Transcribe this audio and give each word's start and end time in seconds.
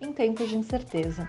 em 0.00 0.12
tempos 0.12 0.48
de 0.48 0.56
incerteza. 0.56 1.28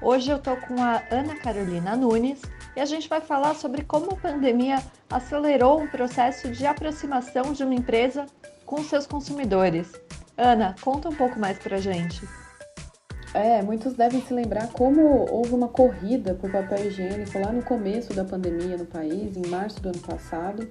Hoje 0.00 0.30
eu 0.30 0.36
estou 0.36 0.56
com 0.56 0.80
a 0.80 1.02
Ana 1.10 1.36
Carolina 1.36 1.96
Nunes 1.96 2.40
e 2.76 2.80
a 2.80 2.84
gente 2.84 3.08
vai 3.08 3.20
falar 3.20 3.54
sobre 3.54 3.82
como 3.82 4.12
a 4.12 4.16
pandemia 4.16 4.78
acelerou 5.10 5.80
um 5.80 5.88
processo 5.88 6.50
de 6.50 6.66
aproximação 6.66 7.52
de 7.52 7.64
uma 7.64 7.74
empresa 7.74 8.26
com 8.64 8.82
seus 8.82 9.06
consumidores. 9.06 9.92
Ana, 10.36 10.76
conta 10.80 11.08
um 11.08 11.14
pouco 11.14 11.38
mais 11.38 11.58
para 11.58 11.76
a 11.76 11.80
gente. 11.80 12.26
É, 13.34 13.60
muitos 13.60 13.94
devem 13.94 14.22
se 14.22 14.32
lembrar 14.32 14.68
como 14.68 15.26
houve 15.30 15.52
uma 15.52 15.68
corrida 15.68 16.34
por 16.34 16.50
papel 16.50 16.86
higiênico 16.86 17.38
lá 17.38 17.52
no 17.52 17.62
começo 17.62 18.14
da 18.14 18.24
pandemia 18.24 18.76
no 18.76 18.86
país, 18.86 19.36
em 19.36 19.46
março 19.48 19.80
do 19.82 19.90
ano 19.90 19.98
passado, 19.98 20.68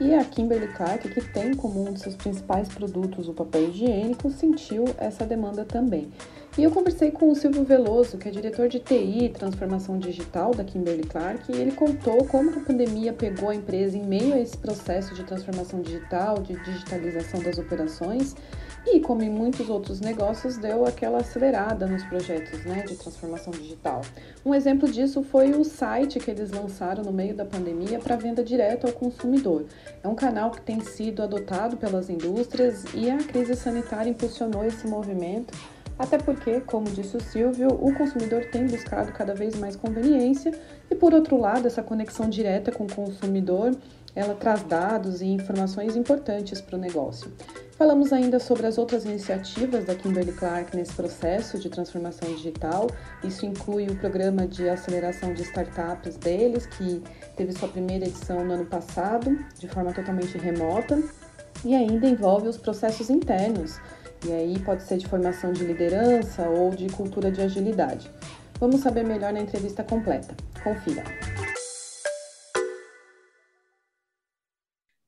e 0.00 0.14
a 0.14 0.24
Kimberly 0.24 0.68
Clark, 0.68 1.08
que 1.08 1.20
tem 1.20 1.54
como 1.54 1.88
um 1.88 1.92
de 1.92 2.00
seus 2.00 2.16
principais 2.16 2.68
produtos 2.68 3.28
o 3.28 3.32
papel 3.32 3.68
higiênico, 3.68 4.30
sentiu 4.30 4.84
essa 4.98 5.24
demanda 5.24 5.64
também. 5.64 6.10
E 6.56 6.62
eu 6.62 6.70
conversei 6.70 7.10
com 7.10 7.30
o 7.30 7.34
Silvio 7.34 7.64
Veloso, 7.64 8.16
que 8.16 8.28
é 8.28 8.30
diretor 8.30 8.68
de 8.68 8.78
TI 8.78 9.24
e 9.24 9.28
transformação 9.28 9.98
digital 9.98 10.52
da 10.52 10.62
Kimberly 10.62 11.02
Clark, 11.02 11.50
e 11.50 11.56
ele 11.56 11.72
contou 11.72 12.24
como 12.26 12.50
a 12.50 12.60
pandemia 12.60 13.12
pegou 13.12 13.50
a 13.50 13.54
empresa 13.54 13.96
em 13.96 14.04
meio 14.04 14.34
a 14.34 14.38
esse 14.38 14.56
processo 14.56 15.14
de 15.14 15.24
transformação 15.24 15.80
digital, 15.80 16.40
de 16.40 16.54
digitalização 16.62 17.42
das 17.42 17.58
operações, 17.58 18.36
e 18.86 19.00
como 19.00 19.22
em 19.22 19.30
muitos 19.30 19.70
outros 19.70 20.00
negócios, 20.00 20.56
deu 20.56 20.84
aquela 20.84 21.18
acelerada 21.18 21.86
nos 21.86 22.04
projetos 22.04 22.64
né, 22.64 22.82
de 22.82 22.96
transformação 22.96 23.52
digital. 23.52 24.02
Um 24.44 24.54
exemplo 24.54 24.90
disso 24.90 25.22
foi 25.22 25.52
o 25.52 25.64
site 25.64 26.18
que 26.18 26.30
eles 26.30 26.50
lançaram 26.50 27.02
no 27.02 27.12
meio 27.12 27.34
da 27.34 27.44
pandemia 27.44 27.98
para 27.98 28.16
venda 28.16 28.44
direto 28.44 28.86
ao 28.86 28.92
consumidor. 28.92 29.64
É 30.02 30.08
um 30.08 30.14
canal 30.14 30.50
que 30.50 30.60
tem 30.60 30.80
sido 30.80 31.22
adotado 31.22 31.76
pelas 31.76 32.10
indústrias 32.10 32.84
e 32.94 33.10
a 33.10 33.18
crise 33.18 33.54
sanitária 33.56 34.10
impulsionou 34.10 34.64
esse 34.64 34.86
movimento. 34.86 35.54
Até 35.98 36.18
porque, 36.18 36.60
como 36.60 36.90
disse 36.90 37.16
o 37.16 37.20
Silvio, 37.20 37.68
o 37.68 37.94
consumidor 37.94 38.46
tem 38.46 38.66
buscado 38.66 39.12
cada 39.12 39.32
vez 39.32 39.54
mais 39.54 39.76
conveniência 39.76 40.52
e, 40.90 40.94
por 40.94 41.14
outro 41.14 41.38
lado, 41.38 41.66
essa 41.68 41.82
conexão 41.82 42.28
direta 42.28 42.72
com 42.72 42.84
o 42.84 42.92
consumidor 42.92 43.72
ela 44.14 44.34
traz 44.34 44.62
dados 44.62 45.20
e 45.20 45.26
informações 45.26 45.96
importantes 45.96 46.60
para 46.60 46.76
o 46.76 46.78
negócio. 46.78 47.32
Falamos 47.76 48.12
ainda 48.12 48.38
sobre 48.38 48.68
as 48.68 48.78
outras 48.78 49.04
iniciativas 49.04 49.84
da 49.84 49.96
Kimberly 49.96 50.30
Clark 50.30 50.76
nesse 50.76 50.92
processo 50.92 51.58
de 51.58 51.68
transformação 51.68 52.32
digital. 52.32 52.86
Isso 53.24 53.44
inclui 53.44 53.88
o 53.88 53.96
programa 53.96 54.46
de 54.46 54.68
aceleração 54.68 55.34
de 55.34 55.42
startups 55.42 56.16
deles, 56.16 56.66
que 56.66 57.02
teve 57.36 57.52
sua 57.52 57.66
primeira 57.66 58.06
edição 58.06 58.44
no 58.44 58.54
ano 58.54 58.66
passado, 58.66 59.36
de 59.58 59.66
forma 59.66 59.92
totalmente 59.92 60.38
remota, 60.38 61.02
e 61.64 61.74
ainda 61.74 62.06
envolve 62.06 62.46
os 62.46 62.56
processos 62.56 63.10
internos. 63.10 63.80
E 64.24 64.32
aí 64.32 64.56
pode 64.60 64.84
ser 64.84 64.98
de 64.98 65.08
formação 65.08 65.52
de 65.52 65.64
liderança 65.64 66.48
ou 66.48 66.70
de 66.70 66.86
cultura 66.90 67.28
de 67.32 67.42
agilidade. 67.42 68.08
Vamos 68.60 68.82
saber 68.82 69.04
melhor 69.04 69.32
na 69.32 69.40
entrevista 69.40 69.82
completa. 69.82 70.32
Confira. 70.62 71.02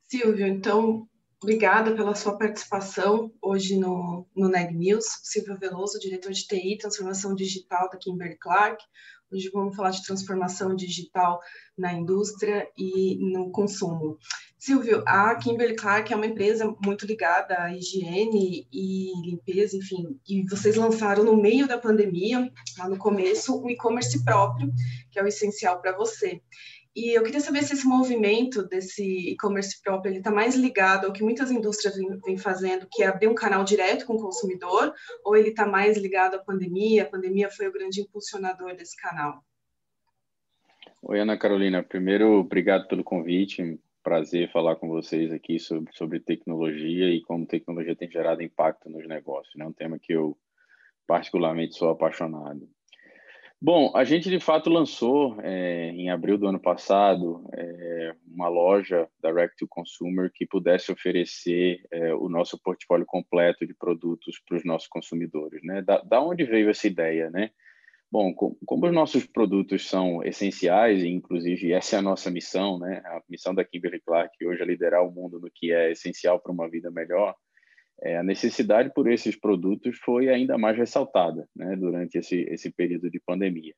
Silvio, 0.08 0.48
então 0.48 1.06
Obrigada 1.42 1.94
pela 1.94 2.14
sua 2.14 2.38
participação 2.38 3.30
hoje 3.42 3.76
no, 3.76 4.26
no 4.34 4.48
NEG 4.48 4.74
News. 4.74 5.04
Silvio 5.22 5.58
Veloso, 5.58 5.98
diretor 6.00 6.32
de 6.32 6.46
TI 6.46 6.78
Transformação 6.78 7.34
Digital 7.34 7.90
da 7.90 7.98
Kimberly 7.98 8.38
Clark. 8.38 8.82
Hoje 9.30 9.50
vamos 9.52 9.76
falar 9.76 9.90
de 9.90 10.02
transformação 10.02 10.74
digital 10.74 11.38
na 11.76 11.92
indústria 11.92 12.66
e 12.78 13.18
no 13.20 13.50
consumo. 13.50 14.18
Silvio, 14.56 15.02
a 15.06 15.34
Kimberly 15.34 15.76
Clark 15.76 16.10
é 16.10 16.16
uma 16.16 16.26
empresa 16.26 16.74
muito 16.82 17.04
ligada 17.04 17.60
à 17.60 17.74
higiene 17.74 18.66
e 18.72 19.12
limpeza, 19.22 19.76
enfim, 19.76 20.18
e 20.26 20.42
vocês 20.48 20.74
lançaram 20.76 21.22
no 21.22 21.36
meio 21.36 21.68
da 21.68 21.76
pandemia, 21.76 22.50
lá 22.78 22.88
no 22.88 22.96
começo, 22.96 23.60
um 23.62 23.68
e-commerce 23.68 24.24
próprio, 24.24 24.72
que 25.10 25.18
é 25.18 25.22
o 25.22 25.26
essencial 25.26 25.82
para 25.82 25.96
você. 25.96 26.40
E 26.96 27.10
eu 27.10 27.22
queria 27.22 27.40
saber 27.40 27.62
se 27.62 27.74
esse 27.74 27.86
movimento 27.86 28.66
desse 28.66 29.04
e-commerce 29.04 29.82
próprio 29.82 30.10
ele 30.10 30.18
está 30.18 30.30
mais 30.30 30.54
ligado 30.54 31.04
ao 31.04 31.12
que 31.12 31.22
muitas 31.22 31.50
indústrias 31.50 31.94
vêm 32.24 32.38
fazendo, 32.38 32.88
que 32.90 33.02
é 33.02 33.06
abrir 33.06 33.28
um 33.28 33.34
canal 33.34 33.62
direto 33.64 34.06
com 34.06 34.14
o 34.14 34.22
consumidor, 34.22 34.94
ou 35.22 35.36
ele 35.36 35.50
está 35.50 35.66
mais 35.66 35.98
ligado 35.98 36.36
à 36.36 36.38
pandemia? 36.38 37.02
A 37.02 37.10
pandemia 37.10 37.50
foi 37.50 37.68
o 37.68 37.72
grande 37.72 38.00
impulsionador 38.00 38.74
desse 38.74 38.96
canal. 38.96 39.44
Oi, 41.02 41.20
Ana 41.20 41.36
Carolina. 41.36 41.82
Primeiro, 41.82 42.40
obrigado 42.40 42.88
pelo 42.88 43.04
convite. 43.04 43.78
Prazer 44.02 44.50
falar 44.50 44.76
com 44.76 44.88
vocês 44.88 45.30
aqui 45.30 45.58
sobre, 45.58 45.92
sobre 45.92 46.18
tecnologia 46.18 47.10
e 47.10 47.20
como 47.20 47.44
tecnologia 47.44 47.94
tem 47.94 48.10
gerado 48.10 48.42
impacto 48.42 48.88
nos 48.88 49.06
negócios. 49.06 49.54
É 49.54 49.58
né? 49.58 49.66
um 49.66 49.72
tema 49.72 49.98
que 49.98 50.14
eu 50.14 50.34
particularmente 51.06 51.76
sou 51.76 51.90
apaixonado. 51.90 52.66
Bom, 53.60 53.90
a 53.96 54.04
gente 54.04 54.28
de 54.28 54.38
fato 54.38 54.68
lançou 54.68 55.40
é, 55.40 55.88
em 55.88 56.10
abril 56.10 56.36
do 56.36 56.46
ano 56.46 56.60
passado 56.60 57.48
é, 57.54 58.14
uma 58.26 58.48
loja 58.48 59.08
direct 59.22 59.56
to 59.56 59.66
consumer 59.66 60.30
que 60.32 60.46
pudesse 60.46 60.92
oferecer 60.92 61.80
é, 61.90 62.14
o 62.14 62.28
nosso 62.28 62.60
portfólio 62.62 63.06
completo 63.06 63.66
de 63.66 63.72
produtos 63.72 64.38
para 64.46 64.58
os 64.58 64.64
nossos 64.64 64.86
consumidores. 64.88 65.62
Né? 65.64 65.80
Da, 65.80 66.02
da, 66.02 66.20
onde 66.20 66.44
veio 66.44 66.68
essa 66.68 66.86
ideia? 66.86 67.30
Né? 67.30 67.50
Bom, 68.12 68.34
com, 68.34 68.54
como 68.66 68.86
os 68.86 68.92
nossos 68.92 69.26
produtos 69.26 69.88
são 69.88 70.22
essenciais, 70.22 71.02
e 71.02 71.08
inclusive 71.08 71.72
essa 71.72 71.96
é 71.96 71.98
a 71.98 72.02
nossa 72.02 72.30
missão, 72.30 72.78
né? 72.78 73.00
a 73.06 73.22
missão 73.26 73.54
da 73.54 73.64
Kimberly 73.64 74.00
Clark 74.00 74.36
hoje 74.44 74.60
é 74.60 74.66
liderar 74.66 75.02
o 75.02 75.10
mundo 75.10 75.40
no 75.40 75.50
que 75.50 75.72
é 75.72 75.90
essencial 75.90 76.38
para 76.38 76.52
uma 76.52 76.68
vida 76.68 76.90
melhor, 76.90 77.34
é, 78.02 78.18
a 78.18 78.22
necessidade 78.22 78.92
por 78.92 79.10
esses 79.10 79.36
produtos 79.36 79.98
foi 79.98 80.28
ainda 80.28 80.58
mais 80.58 80.76
ressaltada 80.76 81.48
né, 81.54 81.74
durante 81.76 82.18
esse, 82.18 82.40
esse 82.42 82.70
período 82.70 83.10
de 83.10 83.20
pandemia. 83.20 83.74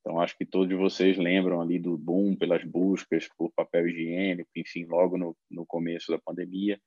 Então, 0.00 0.20
acho 0.20 0.36
que 0.36 0.44
todos 0.44 0.76
vocês 0.78 1.16
lembram 1.16 1.62
ali 1.62 1.78
do 1.78 1.96
boom 1.96 2.36
pelas 2.36 2.62
buscas 2.62 3.26
por 3.38 3.50
papel 3.56 3.88
higiênico, 3.88 4.50
enfim, 4.54 4.84
logo 4.84 5.16
no, 5.16 5.34
no 5.50 5.64
começo 5.64 6.12
da 6.12 6.18
pandemia. 6.18 6.78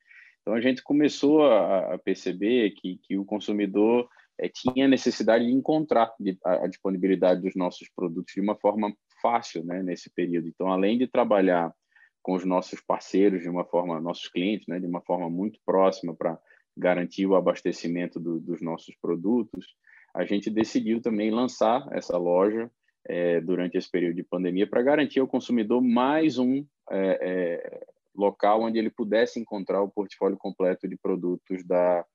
Então, 0.41 0.53
a 0.53 0.61
gente 0.61 0.83
começou 0.83 1.43
a, 1.43 1.95
a 1.95 1.97
perceber 1.97 2.71
que, 2.71 2.99
que 3.03 3.17
o 3.17 3.25
consumidor 3.25 4.07
é, 4.39 4.47
tinha 4.47 4.87
necessidade 4.87 5.45
de 5.45 5.51
encontrar 5.51 6.13
a, 6.45 6.65
a, 6.65 6.67
disponibilidade 6.67 7.41
dos 7.41 7.55
nossos 7.55 7.89
produtos 7.89 8.33
de 8.35 8.39
uma 8.39 8.55
forma 8.55 8.93
fácil 9.19 9.65
né, 9.65 9.81
nesse 9.81 10.11
período. 10.11 10.47
Então, 10.47 10.71
além 10.71 10.95
de 10.97 11.07
trabalhar 11.07 11.73
com 12.21 12.33
os 12.33 12.45
nossos 12.45 12.79
parceiros 12.81 13.41
de 13.41 13.49
uma 13.49 13.65
forma, 13.65 13.99
nossos 13.99 14.27
clientes, 14.27 14.67
né, 14.67 14.79
de 14.79 14.85
uma 14.85 15.01
forma 15.01 15.27
muito 15.27 15.59
próxima 15.65 16.15
para 16.15 16.37
garantir 16.77 17.25
o 17.25 17.35
abastecimento 17.35 18.19
do, 18.19 18.39
dos 18.39 18.61
nossos 18.61 18.95
produtos, 19.01 19.75
a 20.13 20.23
gente 20.23 20.49
decidiu 20.49 21.01
também 21.01 21.31
lançar 21.31 21.87
essa 21.91 22.17
loja 22.17 22.69
é, 23.05 23.41
durante 23.41 23.77
esse 23.77 23.89
período 23.89 24.15
de 24.15 24.23
pandemia 24.23 24.67
para 24.67 24.83
garantir 24.83 25.19
ao 25.19 25.27
consumidor 25.27 25.81
mais 25.81 26.37
um 26.37 26.65
é, 26.89 27.19
é, 27.21 27.87
local 28.15 28.63
onde 28.63 28.77
ele 28.77 28.89
pudesse 28.89 29.39
encontrar 29.39 29.81
o 29.81 29.89
portfólio 29.89 30.37
completo 30.37 30.87
de 30.87 30.97
produtos 30.97 31.65
da, 31.65 32.05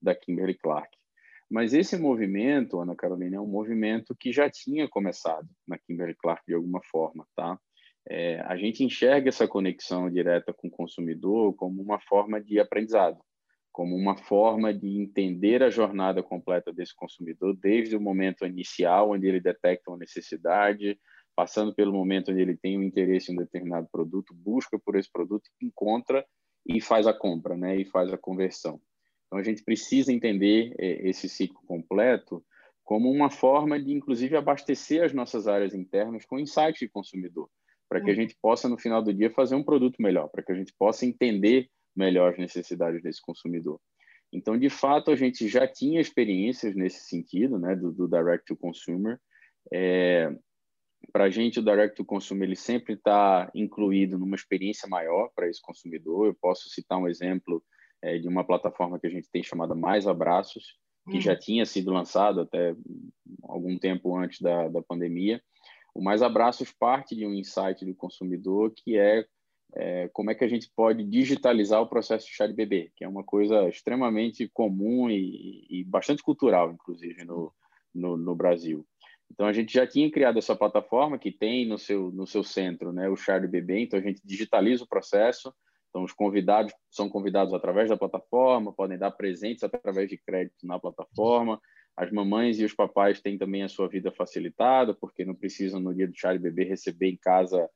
da 0.00 0.14
Kimberly 0.14 0.54
Clark. 0.54 0.90
Mas 1.50 1.74
esse 1.74 1.96
movimento, 1.96 2.80
Ana 2.80 2.94
Carolina, 2.94 3.36
é 3.36 3.40
um 3.40 3.46
movimento 3.46 4.14
que 4.14 4.32
já 4.32 4.48
tinha 4.48 4.88
começado 4.88 5.48
na 5.66 5.78
Kimberly 5.78 6.14
Clark 6.14 6.42
de 6.46 6.54
alguma 6.54 6.80
forma, 6.84 7.26
tá? 7.34 7.58
É, 8.08 8.40
a 8.40 8.56
gente 8.56 8.82
enxerga 8.84 9.28
essa 9.28 9.46
conexão 9.46 10.10
direta 10.10 10.52
com 10.52 10.68
o 10.68 10.70
consumidor 10.70 11.54
como 11.54 11.82
uma 11.82 12.00
forma 12.00 12.40
de 12.40 12.58
aprendizado 12.58 13.18
como 13.72 13.94
uma 13.94 14.16
forma 14.16 14.74
de 14.74 15.00
entender 15.00 15.62
a 15.62 15.70
jornada 15.70 16.22
completa 16.22 16.72
desse 16.72 16.94
consumidor, 16.94 17.56
desde 17.56 17.96
o 17.96 18.00
momento 18.00 18.44
inicial, 18.44 19.12
onde 19.12 19.26
ele 19.26 19.40
detecta 19.40 19.90
uma 19.90 19.98
necessidade, 19.98 20.98
passando 21.36 21.74
pelo 21.74 21.92
momento 21.92 22.30
onde 22.30 22.40
ele 22.40 22.56
tem 22.56 22.78
um 22.78 22.82
interesse 22.82 23.30
em 23.30 23.34
um 23.34 23.38
determinado 23.38 23.88
produto, 23.90 24.34
busca 24.34 24.78
por 24.78 24.96
esse 24.96 25.10
produto, 25.10 25.48
encontra 25.62 26.24
e 26.66 26.80
faz 26.80 27.06
a 27.06 27.14
compra, 27.14 27.56
né? 27.56 27.76
E 27.76 27.84
faz 27.84 28.12
a 28.12 28.18
conversão. 28.18 28.80
Então 29.26 29.38
a 29.38 29.42
gente 29.42 29.62
precisa 29.62 30.12
entender 30.12 30.74
é, 30.78 31.08
esse 31.08 31.28
ciclo 31.28 31.60
completo 31.66 32.44
como 32.84 33.08
uma 33.08 33.30
forma 33.30 33.80
de, 33.80 33.92
inclusive, 33.92 34.36
abastecer 34.36 35.04
as 35.04 35.12
nossas 35.12 35.46
áreas 35.46 35.74
internas 35.74 36.26
com 36.26 36.40
insights 36.40 36.80
de 36.80 36.88
consumidor, 36.88 37.48
para 37.88 38.00
que 38.00 38.10
a 38.10 38.12
uhum. 38.12 38.20
gente 38.20 38.36
possa 38.42 38.68
no 38.68 38.76
final 38.76 39.00
do 39.00 39.14
dia 39.14 39.30
fazer 39.30 39.54
um 39.54 39.62
produto 39.62 40.02
melhor, 40.02 40.28
para 40.28 40.42
que 40.42 40.50
a 40.50 40.56
gente 40.56 40.74
possa 40.76 41.06
entender 41.06 41.70
melhor 42.00 42.32
as 42.32 42.38
necessidades 42.38 43.02
desse 43.02 43.20
consumidor. 43.20 43.80
Então, 44.32 44.58
de 44.58 44.70
fato, 44.70 45.10
a 45.10 45.16
gente 45.16 45.48
já 45.48 45.66
tinha 45.66 46.00
experiências 46.00 46.74
nesse 46.74 47.08
sentido, 47.08 47.58
né, 47.58 47.76
do, 47.76 47.92
do 47.92 48.08
direct 48.08 48.46
to 48.46 48.56
consumer. 48.56 49.20
É, 49.72 50.32
para 51.12 51.24
a 51.24 51.30
gente, 51.30 51.58
o 51.58 51.64
direct 51.64 51.96
to 51.96 52.04
consumer 52.04 52.48
ele 52.48 52.56
sempre 52.56 52.94
está 52.94 53.50
incluído 53.54 54.18
numa 54.18 54.36
experiência 54.36 54.88
maior 54.88 55.30
para 55.34 55.48
esse 55.48 55.60
consumidor. 55.60 56.26
Eu 56.26 56.34
posso 56.34 56.68
citar 56.70 56.98
um 56.98 57.08
exemplo 57.08 57.62
é, 58.02 58.18
de 58.18 58.28
uma 58.28 58.44
plataforma 58.44 58.98
que 58.98 59.06
a 59.06 59.10
gente 59.10 59.28
tem 59.30 59.42
chamada 59.42 59.74
Mais 59.74 60.06
Abraços, 60.06 60.78
que 61.10 61.18
hum. 61.18 61.20
já 61.20 61.36
tinha 61.36 61.66
sido 61.66 61.92
lançado 61.92 62.40
até 62.40 62.74
algum 63.42 63.76
tempo 63.78 64.16
antes 64.16 64.40
da, 64.40 64.68
da 64.68 64.82
pandemia. 64.82 65.42
O 65.94 66.02
Mais 66.02 66.22
Abraços 66.22 66.70
parte 66.70 67.16
de 67.16 67.26
um 67.26 67.34
insight 67.34 67.84
do 67.84 67.94
consumidor 67.94 68.72
que 68.76 68.96
é, 68.96 69.26
é, 69.74 70.08
como 70.12 70.30
é 70.30 70.34
que 70.34 70.44
a 70.44 70.48
gente 70.48 70.70
pode 70.74 71.04
digitalizar 71.04 71.80
o 71.80 71.88
processo 71.88 72.26
de 72.26 72.32
chá 72.32 72.46
de 72.46 72.52
bebê, 72.52 72.90
que 72.96 73.04
é 73.04 73.08
uma 73.08 73.24
coisa 73.24 73.68
extremamente 73.68 74.48
comum 74.52 75.10
e, 75.10 75.66
e 75.70 75.84
bastante 75.84 76.22
cultural, 76.22 76.72
inclusive, 76.72 77.24
no, 77.24 77.52
no, 77.94 78.16
no, 78.16 78.34
Brasil. 78.34 78.86
Então, 79.30 79.46
a 79.46 79.52
gente 79.52 79.72
já 79.72 79.86
tinha 79.86 80.10
criado 80.10 80.38
essa 80.38 80.56
plataforma 80.56 81.18
que 81.18 81.30
tem 81.30 81.66
no 81.66 81.78
seu, 81.78 82.10
no 82.10 82.26
seu 82.26 82.42
centro 82.42 82.92
né, 82.92 83.08
o 83.08 83.16
chá 83.16 83.38
de 83.38 83.46
bebê, 83.46 83.80
então 83.80 83.98
a 83.98 84.02
gente 84.02 84.20
digitaliza 84.24 84.84
o 84.84 84.88
processo, 84.88 85.54
então, 85.90 86.04
os 86.04 86.12
convidados 86.12 86.72
são 86.88 87.08
convidados 87.08 87.52
através 87.52 87.88
da 87.88 87.96
plataforma, 87.96 88.72
podem 88.72 88.96
dar 88.96 89.10
presentes 89.10 89.64
através 89.64 90.08
de 90.08 90.16
crédito 90.16 90.64
na 90.64 90.78
plataforma. 90.78 91.60
As 91.96 92.10
mamães 92.12 92.60
e 92.60 92.64
os 92.64 92.72
papais 92.72 93.20
têm 93.20 93.36
também 93.36 93.64
a 93.64 93.68
sua 93.68 93.88
vida 93.88 94.12
facilitada, 94.12 94.94
porque 94.94 95.24
não 95.24 95.34
precisam, 95.34 95.80
no 95.80 95.92
dia 95.92 96.06
do 96.06 96.16
chá 96.16 96.32
de 96.32 96.38
bebê, 96.38 96.62
receber 96.62 97.10
em 97.10 97.16
casa 97.16 97.68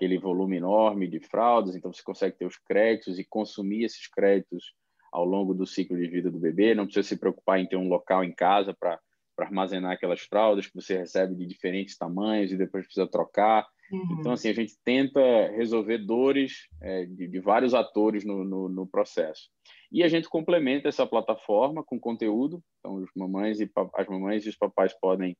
aquele 0.00 0.18
volume 0.18 0.56
enorme 0.56 1.06
de 1.06 1.20
fraldas. 1.20 1.76
Então, 1.76 1.92
você 1.92 2.02
consegue 2.02 2.38
ter 2.38 2.46
os 2.46 2.56
créditos 2.56 3.18
e 3.18 3.24
consumir 3.24 3.84
esses 3.84 4.06
créditos 4.08 4.72
ao 5.12 5.26
longo 5.26 5.52
do 5.52 5.66
ciclo 5.66 5.98
de 5.98 6.08
vida 6.08 6.30
do 6.30 6.38
bebê. 6.38 6.74
Não 6.74 6.86
precisa 6.86 7.06
se 7.06 7.18
preocupar 7.18 7.60
em 7.60 7.66
ter 7.66 7.76
um 7.76 7.88
local 7.88 8.24
em 8.24 8.32
casa 8.32 8.72
para 8.72 8.98
armazenar 9.38 9.92
aquelas 9.92 10.20
fraldas 10.20 10.66
que 10.66 10.74
você 10.74 10.96
recebe 10.96 11.34
de 11.34 11.46
diferentes 11.46 11.98
tamanhos 11.98 12.50
e 12.50 12.56
depois 12.56 12.84
precisa 12.84 13.06
trocar. 13.06 13.66
Uhum. 13.92 14.16
Então, 14.18 14.32
assim, 14.32 14.48
a 14.48 14.54
gente 14.54 14.74
tenta 14.84 15.20
resolver 15.50 15.98
dores 15.98 16.68
é, 16.80 17.04
de, 17.04 17.26
de, 17.26 17.40
vários 17.40 17.74
atores 17.74 18.24
no, 18.24 18.44
no, 18.44 18.68
no, 18.68 18.86
processo. 18.86 19.50
E 19.92 20.02
a 20.02 20.08
gente 20.08 20.28
complementa 20.28 20.88
essa 20.88 21.06
plataforma 21.06 21.82
com 21.84 21.98
conteúdo. 21.98 22.62
Então, 22.78 23.04
mamães 23.14 23.60
e, 23.60 23.70
as 23.94 24.06
mamães 24.06 24.46
e 24.46 24.48
os 24.48 24.56
papais 24.56 24.94
podem 24.98 25.36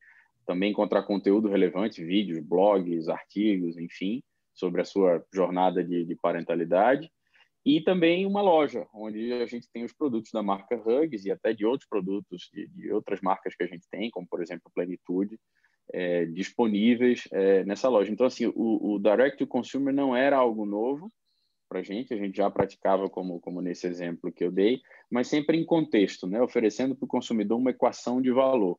também 0.47 0.73
encontrar 0.73 1.05
conteúdo 1.05 1.49
relevante, 1.49 2.05
vídeos, 2.05 2.41
blogs, 2.41 3.09
artigos, 3.09 3.79
enfim, 3.79 4.23
sobre 4.61 4.83
a 4.83 4.85
sua 4.85 5.25
jornada 5.33 5.83
de, 5.83 6.05
de 6.05 6.15
parentalidade. 6.15 7.11
E 7.65 7.81
também 7.81 8.25
uma 8.25 8.41
loja, 8.41 8.87
onde 8.95 9.33
a 9.33 9.47
gente 9.47 9.69
tem 9.73 9.85
os 9.85 9.93
produtos 9.93 10.31
da 10.33 10.43
marca 10.43 10.77
Hugs 10.77 11.25
e 11.25 11.31
até 11.31 11.53
de 11.53 11.67
outros 11.67 11.89
produtos 11.89 12.49
de, 12.53 12.67
de 12.69 12.93
outras 12.93 13.21
marcas 13.21 13.55
que 13.55 13.65
a 13.65 13.67
gente 13.67 13.87
tem, 13.91 14.11
como, 14.11 14.27
por 14.27 14.43
exemplo, 14.43 14.71
Plenitude, 14.75 15.39
é, 15.93 16.25
disponíveis 16.27 17.25
é, 17.33 17.65
nessa 17.65 17.89
loja. 17.89 18.11
Então, 18.11 18.27
assim, 18.27 18.47
o, 18.47 18.95
o, 18.95 18.99
direct 18.99 19.37
to 19.37 19.47
consumer 19.47 19.93
não 19.93 20.17
era 20.17 20.37
algo 20.37 20.65
novo 20.65 21.13
para 21.69 21.81
a 21.81 21.83
gente, 21.83 22.13
a 22.13 22.17
gente 22.17 22.37
já 22.37 22.51
praticava 22.51 23.09
como, 23.09 23.39
como 23.41 23.61
nesse 23.61 23.87
exemplo 23.87 24.33
que 24.33 24.43
eu 24.43 24.51
dei, 24.51 24.81
mas 25.09 25.29
sempre 25.29 25.57
em 25.57 25.65
contexto, 25.65 26.27
né? 26.27 26.43
oferecendo 26.43 26.97
para 26.97 27.05
o 27.05 27.09
consumidor 27.09 27.59
uma 27.59 27.71
equação 27.71 28.21
de 28.21 28.33
valor. 28.33 28.77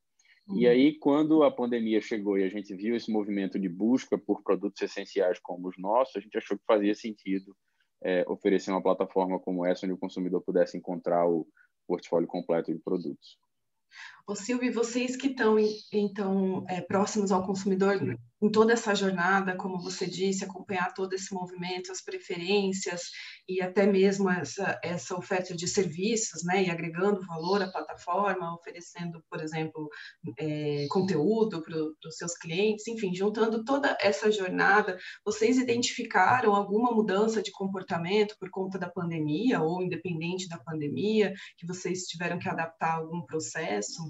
Uhum. 0.48 0.58
E 0.58 0.68
aí, 0.68 0.98
quando 0.98 1.44
a 1.44 1.52
pandemia 1.52 2.02
chegou 2.02 2.38
e 2.38 2.44
a 2.44 2.50
gente 2.50 2.74
viu 2.76 2.96
esse 2.96 3.12
movimento 3.12 3.60
de 3.60 3.70
busca 3.70 4.18
por 4.18 4.44
produtos 4.44 4.82
essenciais 4.82 5.40
como 5.40 5.68
os 5.68 5.78
nossos, 5.78 6.16
a 6.16 6.20
gente 6.20 6.38
achou 6.38 6.58
que 6.58 6.66
fazia 6.66 6.96
sentido 6.96 7.56
é, 8.04 8.26
oferecer 8.28 8.72
uma 8.72 8.82
plataforma 8.82 9.40
como 9.40 9.66
essa, 9.66 9.86
onde 9.86 9.94
o 9.94 10.00
consumidor 10.00 10.42
pudesse 10.42 10.78
encontrar 10.78 11.28
o 11.28 11.48
portfólio 11.88 12.28
completo 12.28 12.74
de 12.74 12.80
produtos. 12.80 13.38
Ô 14.26 14.36
Silvio, 14.36 14.74
vocês 14.74 15.16
que 15.16 15.28
estão 15.28 15.58
então 15.92 16.66
é, 16.70 16.82
próximos 16.82 17.32
ao 17.32 17.46
consumidor 17.46 18.00
em 18.42 18.50
toda 18.50 18.74
essa 18.74 18.96
jornada, 18.96 19.56
como 19.56 19.80
você 19.80 20.08
disse, 20.08 20.44
acompanhar 20.44 20.94
todo 20.94 21.14
esse 21.14 21.34
movimento, 21.34 21.92
as 21.92 22.02
preferências 22.02 23.04
e 23.48 23.62
até 23.62 23.86
mesmo 23.86 24.30
essa, 24.30 24.80
essa 24.84 25.16
oferta 25.16 25.56
de 25.56 25.68
serviços, 25.68 26.44
né, 26.44 26.64
e 26.64 26.70
agregando 26.70 27.26
valor 27.28 27.62
à 27.62 27.72
plataforma, 27.72 28.56
oferecendo, 28.56 29.24
por 29.30 29.42
exemplo, 29.42 29.90
é, 30.40 30.88
conteúdo 30.90 31.62
para 31.62 31.78
os 31.78 32.18
seus 32.18 32.36
clientes, 32.36 32.88
enfim, 32.88 33.14
juntando 33.14 33.64
toda 33.64 33.96
essa 34.02 34.32
jornada, 34.32 34.98
vocês 35.24 35.58
identificaram 35.58 36.56
alguma 36.56 36.92
mudança 36.92 37.42
de 37.44 37.52
comportamento 37.52 38.36
por 38.40 38.50
conta 38.50 38.80
da 38.80 38.90
pandemia 38.90 39.62
ou 39.62 39.84
independente 39.84 40.48
da 40.48 40.58
pandemia, 40.58 41.34
que 41.58 41.68
vocês 41.68 42.04
tiveram 42.04 42.40
que 42.40 42.50
adaptar 42.50 42.96
algum 42.96 43.22
processo? 43.22 44.02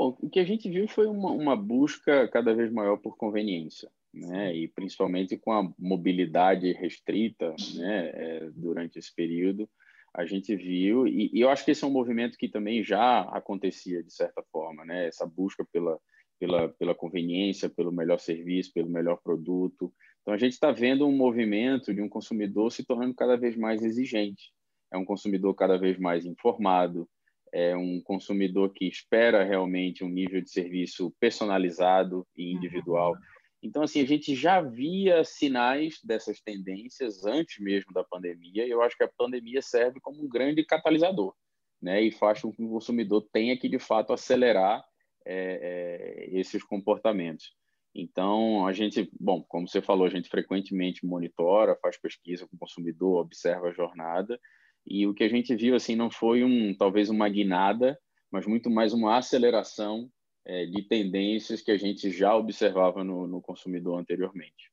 Bom, 0.00 0.16
o 0.18 0.30
que 0.30 0.40
a 0.40 0.44
gente 0.44 0.66
viu 0.70 0.88
foi 0.88 1.06
uma, 1.06 1.30
uma 1.30 1.54
busca 1.54 2.26
cada 2.28 2.54
vez 2.54 2.72
maior 2.72 2.96
por 2.96 3.18
conveniência, 3.18 3.90
né? 4.14 4.56
E 4.56 4.66
principalmente 4.66 5.36
com 5.36 5.52
a 5.52 5.70
mobilidade 5.78 6.72
restrita, 6.72 7.54
né? 7.74 8.10
É, 8.14 8.50
durante 8.54 8.98
esse 8.98 9.14
período, 9.14 9.68
a 10.14 10.24
gente 10.24 10.56
viu 10.56 11.06
e, 11.06 11.30
e, 11.34 11.40
eu 11.42 11.50
acho 11.50 11.66
que 11.66 11.72
esse 11.72 11.84
é 11.84 11.86
um 11.86 11.90
movimento 11.90 12.38
que 12.38 12.48
também 12.48 12.82
já 12.82 13.20
acontecia 13.24 14.02
de 14.02 14.10
certa 14.10 14.42
forma, 14.50 14.86
né? 14.86 15.06
Essa 15.06 15.26
busca 15.26 15.66
pela 15.70 16.00
pela, 16.38 16.70
pela 16.70 16.94
conveniência, 16.94 17.68
pelo 17.68 17.92
melhor 17.92 18.18
serviço, 18.18 18.72
pelo 18.72 18.88
melhor 18.88 19.20
produto. 19.22 19.92
Então 20.22 20.32
a 20.32 20.38
gente 20.38 20.52
está 20.52 20.72
vendo 20.72 21.06
um 21.06 21.14
movimento 21.14 21.92
de 21.92 22.00
um 22.00 22.08
consumidor 22.08 22.72
se 22.72 22.86
tornando 22.86 23.14
cada 23.14 23.36
vez 23.36 23.54
mais 23.54 23.82
exigente. 23.82 24.50
É 24.90 24.96
um 24.96 25.04
consumidor 25.04 25.54
cada 25.54 25.76
vez 25.76 25.98
mais 25.98 26.24
informado, 26.24 27.06
é 27.52 27.76
um 27.76 28.00
consumidor 28.00 28.72
que 28.72 28.86
espera 28.86 29.44
realmente 29.44 30.04
um 30.04 30.08
nível 30.08 30.40
de 30.40 30.50
serviço 30.50 31.14
personalizado 31.18 32.26
e 32.36 32.52
individual. 32.52 33.12
Uhum. 33.12 33.18
Então, 33.62 33.82
assim, 33.82 34.00
a 34.00 34.06
gente 34.06 34.34
já 34.34 34.60
via 34.60 35.22
sinais 35.22 36.00
dessas 36.02 36.40
tendências 36.40 37.24
antes 37.26 37.62
mesmo 37.62 37.92
da 37.92 38.02
pandemia, 38.02 38.66
e 38.66 38.70
eu 38.70 38.82
acho 38.82 38.96
que 38.96 39.04
a 39.04 39.12
pandemia 39.18 39.60
serve 39.60 40.00
como 40.00 40.22
um 40.22 40.28
grande 40.28 40.64
catalisador, 40.64 41.34
né? 41.80 42.02
E 42.02 42.10
faz 42.10 42.40
com 42.40 42.52
que 42.52 42.62
o 42.62 42.70
consumidor 42.70 43.26
tenha 43.32 43.58
que, 43.58 43.68
de 43.68 43.78
fato, 43.78 44.12
acelerar 44.12 44.82
é, 45.26 46.30
é, 46.32 46.38
esses 46.38 46.62
comportamentos. 46.62 47.52
Então, 47.94 48.66
a 48.66 48.72
gente, 48.72 49.10
bom, 49.20 49.42
como 49.42 49.68
você 49.68 49.82
falou, 49.82 50.06
a 50.06 50.10
gente 50.10 50.28
frequentemente 50.28 51.04
monitora, 51.04 51.78
faz 51.82 52.00
pesquisa 52.00 52.46
com 52.46 52.56
o 52.56 52.58
consumidor, 52.58 53.20
observa 53.20 53.68
a 53.68 53.72
jornada, 53.72 54.40
e 54.86 55.06
o 55.06 55.14
que 55.14 55.24
a 55.24 55.28
gente 55.28 55.54
viu 55.54 55.74
assim 55.74 55.94
não 55.94 56.10
foi 56.10 56.44
um 56.44 56.74
talvez 56.76 57.10
uma 57.10 57.28
guinada, 57.28 57.98
mas 58.30 58.46
muito 58.46 58.70
mais 58.70 58.92
uma 58.92 59.16
aceleração 59.18 60.10
é, 60.44 60.66
de 60.66 60.82
tendências 60.82 61.60
que 61.60 61.70
a 61.70 61.76
gente 61.76 62.10
já 62.10 62.34
observava 62.34 63.04
no, 63.04 63.26
no 63.26 63.40
consumidor 63.40 63.98
anteriormente. 63.98 64.70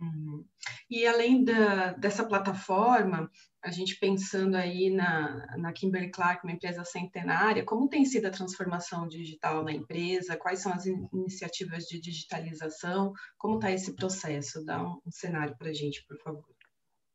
Uhum. 0.00 0.44
E 0.90 1.06
além 1.06 1.42
da, 1.42 1.92
dessa 1.94 2.26
plataforma, 2.26 3.30
a 3.62 3.70
gente 3.70 3.98
pensando 3.98 4.54
aí 4.54 4.90
na, 4.90 5.56
na 5.56 5.72
Kimberly 5.72 6.10
Clark, 6.10 6.44
uma 6.44 6.52
empresa 6.52 6.84
centenária, 6.84 7.64
como 7.64 7.88
tem 7.88 8.04
sido 8.04 8.26
a 8.26 8.30
transformação 8.30 9.08
digital 9.08 9.64
na 9.64 9.72
empresa? 9.72 10.36
Quais 10.36 10.60
são 10.60 10.72
as 10.72 10.86
in 10.86 11.08
iniciativas 11.12 11.84
de 11.84 12.00
digitalização? 12.00 13.12
Como 13.38 13.56
está 13.56 13.72
esse 13.72 13.94
processo? 13.96 14.64
Dá 14.64 14.82
um, 14.82 15.00
um 15.06 15.10
cenário 15.10 15.56
para 15.56 15.70
a 15.70 15.74
gente, 15.74 16.04
por 16.06 16.18
favor. 16.18 16.55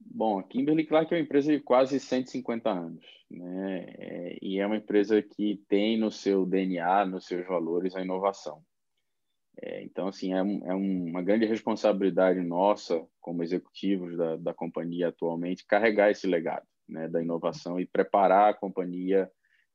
Bom, 0.06 0.40
a 0.40 0.44
Kimberly 0.44 0.86
Clark 0.86 1.14
é 1.14 1.18
uma 1.18 1.24
empresa 1.24 1.52
de 1.52 1.60
quase 1.60 2.00
150 2.00 2.70
anos, 2.70 3.06
né? 3.30 3.86
É, 3.98 4.38
e 4.42 4.60
é 4.60 4.66
uma 4.66 4.78
empresa 4.78 5.22
que 5.22 5.62
tem 5.68 5.98
no 5.98 6.12
seu 6.12 6.46
DNA, 6.46 7.06
nos 7.06 7.26
seus 7.26 7.46
valores, 7.48 7.96
a 7.96 8.02
inovação. 8.02 8.64
É, 9.62 9.84
então, 9.84 10.08
assim, 10.08 10.34
é, 10.34 10.42
um, 10.42 10.66
é, 10.66 10.74
uma 10.74 11.22
grande 11.22 11.46
responsabilidade 11.46 12.42
nossa, 12.42 13.06
como 13.20 13.44
executivos 13.44 14.18
da, 14.18 14.38
da 14.38 14.54
companhia 14.54 15.10
atualmente, 15.10 15.66
carregar 15.66 16.10
esse 16.10 16.26
legado 16.26 16.66
né, 16.88 17.08
da 17.08 17.22
inovação 17.22 17.80
e 17.80 17.86
preparar 17.86 18.50
a 18.50 18.54
companhia 18.54 19.30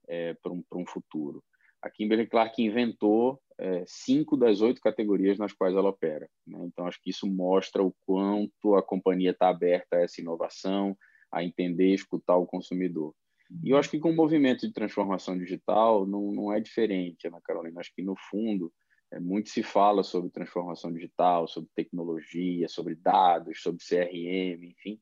é, 0.09 0.35
para 0.35 0.52
um, 0.52 0.64
um 0.73 0.87
futuro. 0.87 1.42
A 1.83 1.90
Kimberly 1.90 2.26
Clark 2.26 2.62
inventou 2.62 3.40
é, 3.59 3.85
cinco 3.87 4.37
das 4.37 4.61
oito 4.61 4.81
categorias 4.81 5.39
nas 5.39 5.53
quais 5.53 5.75
ela 5.75 5.89
opera. 5.89 6.29
Né? 6.47 6.59
Então, 6.65 6.87
acho 6.87 7.01
que 7.01 7.11
isso 7.11 7.27
mostra 7.27 7.83
o 7.83 7.95
quanto 8.05 8.75
a 8.75 8.83
companhia 8.83 9.31
está 9.31 9.49
aberta 9.49 9.97
a 9.97 10.03
essa 10.03 10.21
inovação, 10.21 10.97
a 11.33 11.43
entender 11.43 11.91
e 11.91 11.95
escutar 11.95 12.37
o 12.37 12.47
consumidor. 12.47 13.15
E 13.63 13.71
eu 13.71 13.79
acho 13.79 13.91
que 13.91 14.01
com 14.01 14.11
o 14.11 14.17
movimento 14.17 14.67
de 14.67 14.73
transformação 14.73 15.39
digital 15.39 16.07
não, 16.07 16.33
não 16.33 16.53
é 16.53 16.61
diferente, 16.61 17.29
Ana 17.29 17.41
Carolina. 17.41 17.81
Acho 17.81 17.95
que, 17.95 18.03
no 18.03 18.17
fundo, 18.17 18.73
é, 19.13 19.21
muito 19.21 19.51
se 19.51 19.63
fala 19.63 20.03
sobre 20.03 20.31
transformação 20.31 20.93
digital, 20.93 21.47
sobre 21.47 21.71
tecnologia, 21.75 22.69
sobre 22.69 22.95
dados, 22.95 23.63
sobre 23.63 23.85
CRM, 23.85 24.65
enfim. 24.65 24.99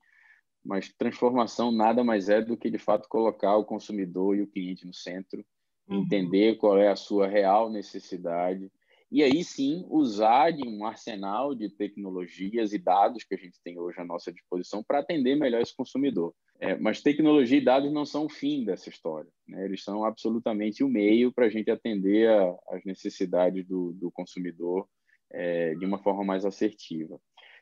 Mas 0.64 0.92
transformação 0.92 1.70
nada 1.70 2.04
mais 2.04 2.28
é 2.28 2.40
do 2.40 2.56
que, 2.56 2.70
de 2.70 2.78
fato, 2.78 3.08
colocar 3.08 3.56
o 3.56 3.64
consumidor 3.64 4.37
e 4.37 4.42
o 4.42 4.46
cliente 4.46 4.87
no 4.87 4.94
centro. 4.94 5.44
Entender 5.88 6.56
qual 6.56 6.78
é 6.78 6.88
a 6.88 6.96
sua 6.96 7.26
real 7.26 7.70
necessidade 7.70 8.70
e 9.14 9.22
aí 9.22 9.44
sim 9.44 9.86
usar 9.88 10.50
de 10.50 10.66
um 10.66 10.84
arsenal 10.84 11.54
de 11.54 11.68
tecnologias 11.68 12.72
e 12.72 12.78
dados 12.78 13.22
que 13.22 13.36
a 13.36 13.38
gente 13.38 13.60
tem 13.62 13.78
hoje 13.78 14.00
à 14.00 14.04
nossa 14.04 14.32
disposição 14.32 14.82
para 14.82 14.98
atender 14.98 15.36
melhor 15.36 15.60
esse 15.60 15.72
consumidor. 15.76 16.34
É, 16.58 16.76
mas 16.76 17.00
tecnologia 17.00 17.58
e 17.58 17.64
dados 17.64 17.92
não 17.92 18.04
são 18.04 18.26
o 18.26 18.28
fim 18.28 18.64
dessa 18.64 18.88
história, 18.88 19.30
né? 19.46 19.64
eles 19.64 19.84
são 19.84 20.04
absolutamente 20.04 20.82
o 20.82 20.88
meio 20.88 21.32
para 21.32 21.46
a 21.46 21.48
gente 21.48 21.70
atender 21.70 22.28
às 22.68 22.84
necessidades 22.84 23.64
do, 23.66 23.92
do 23.92 24.10
consumidor 24.10 24.88
é, 25.32 25.76
de 25.76 25.84
uma 25.86 25.98
forma 25.98 26.24
mais 26.24 26.44
assertiva. 26.44 27.20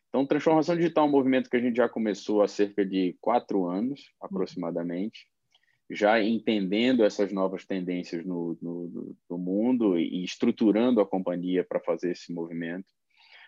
Então, 0.09 0.26
transformação 0.26 0.75
digital 0.75 1.05
é 1.05 1.09
um 1.09 1.11
movimento 1.11 1.50
que 1.50 1.57
a 1.57 1.61
gente 1.61 1.76
já 1.76 1.88
começou 1.88 2.43
há 2.43 2.49
cerca 2.49 2.85
de 2.85 3.14
quatro 3.21 3.67
anos, 3.67 4.11
aproximadamente 4.21 5.26
já 5.93 6.23
entendendo 6.23 7.05
essas 7.05 7.33
novas 7.33 7.65
tendências 7.65 8.25
no, 8.25 8.57
no, 8.61 9.17
no 9.29 9.39
mundo 9.39 9.99
e 9.99 10.25
estruturando 10.25 11.01
a 11.01 11.07
companhia 11.07 11.65
para 11.65 11.81
fazer 11.81 12.13
esse 12.13 12.33
movimento. 12.33 12.87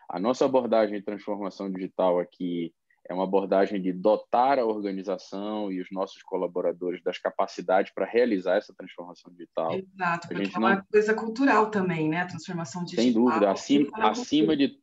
A 0.09 0.21
nossa 0.21 0.45
abordagem 0.45 0.99
de 0.99 1.05
transformação 1.05 1.71
digital 1.71 2.21
aqui 2.21 2.73
é 3.09 3.13
uma 3.13 3.25
abordagem 3.25 3.81
de 3.81 3.93
dotar 3.93 4.59
a 4.59 4.65
organização 4.65 5.71
e 5.71 5.81
os 5.81 5.89
nossos 5.91 6.23
colaboradores 6.23 7.03
das 7.03 7.19
capacidades 7.19 7.93
para 7.93 8.07
realizar 8.07 8.57
essa 8.57 8.75
transformação 8.75 9.31
digital. 9.33 9.75
Exato, 9.75 10.29
porque 10.29 10.51
é 10.55 10.59
uma 10.59 10.77
não... 10.77 10.85
coisa 10.91 11.15
cultural 11.15 11.71
também, 11.71 12.09
né? 12.09 12.21
A 12.21 12.27
transformação 12.27 12.83
digital. 12.83 13.05
Sem 13.05 13.13
dúvida, 13.13 13.51
acima, 13.51 13.91
acima 14.09 14.57
de 14.57 14.79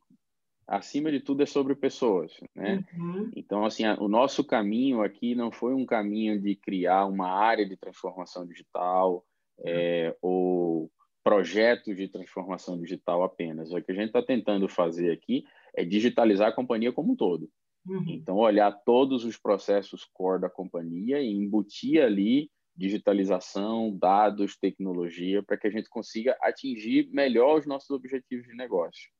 acima 0.66 1.10
de 1.10 1.20
tudo 1.20 1.42
é 1.42 1.46
sobre 1.46 1.74
pessoas, 1.74 2.32
né? 2.54 2.84
Uhum. 2.96 3.30
Então, 3.36 3.64
assim, 3.64 3.84
a, 3.84 3.94
o 4.00 4.08
nosso 4.08 4.44
caminho 4.44 5.02
aqui 5.02 5.34
não 5.34 5.50
foi 5.50 5.74
um 5.74 5.84
caminho 5.84 6.40
de 6.40 6.54
criar 6.56 7.06
uma 7.06 7.28
área 7.28 7.68
de 7.68 7.76
transformação 7.76 8.46
digital 8.46 9.24
é, 9.64 10.16
ou 10.20 10.90
projetos 11.22 11.96
de 11.96 12.08
transformação 12.08 12.80
digital 12.80 13.22
apenas. 13.22 13.72
O 13.72 13.80
que 13.82 13.92
a 13.92 13.94
gente 13.94 14.08
está 14.08 14.22
tentando 14.22 14.68
fazer 14.68 15.12
aqui 15.12 15.44
é 15.74 15.84
digitalizar 15.84 16.48
a 16.48 16.54
companhia 16.54 16.92
como 16.92 17.12
um 17.12 17.16
todo. 17.16 17.48
Uhum. 17.86 18.04
Então, 18.08 18.36
olhar 18.36 18.72
todos 18.84 19.24
os 19.24 19.36
processos 19.36 20.04
core 20.12 20.40
da 20.40 20.50
companhia 20.50 21.20
e 21.20 21.30
embutir 21.30 22.02
ali 22.02 22.50
digitalização, 22.74 23.94
dados, 23.96 24.56
tecnologia, 24.56 25.42
para 25.42 25.58
que 25.58 25.66
a 25.66 25.70
gente 25.70 25.88
consiga 25.88 26.36
atingir 26.40 27.08
melhor 27.12 27.58
os 27.58 27.66
nossos 27.66 27.90
objetivos 27.90 28.46
de 28.46 28.54
negócio. 28.54 29.10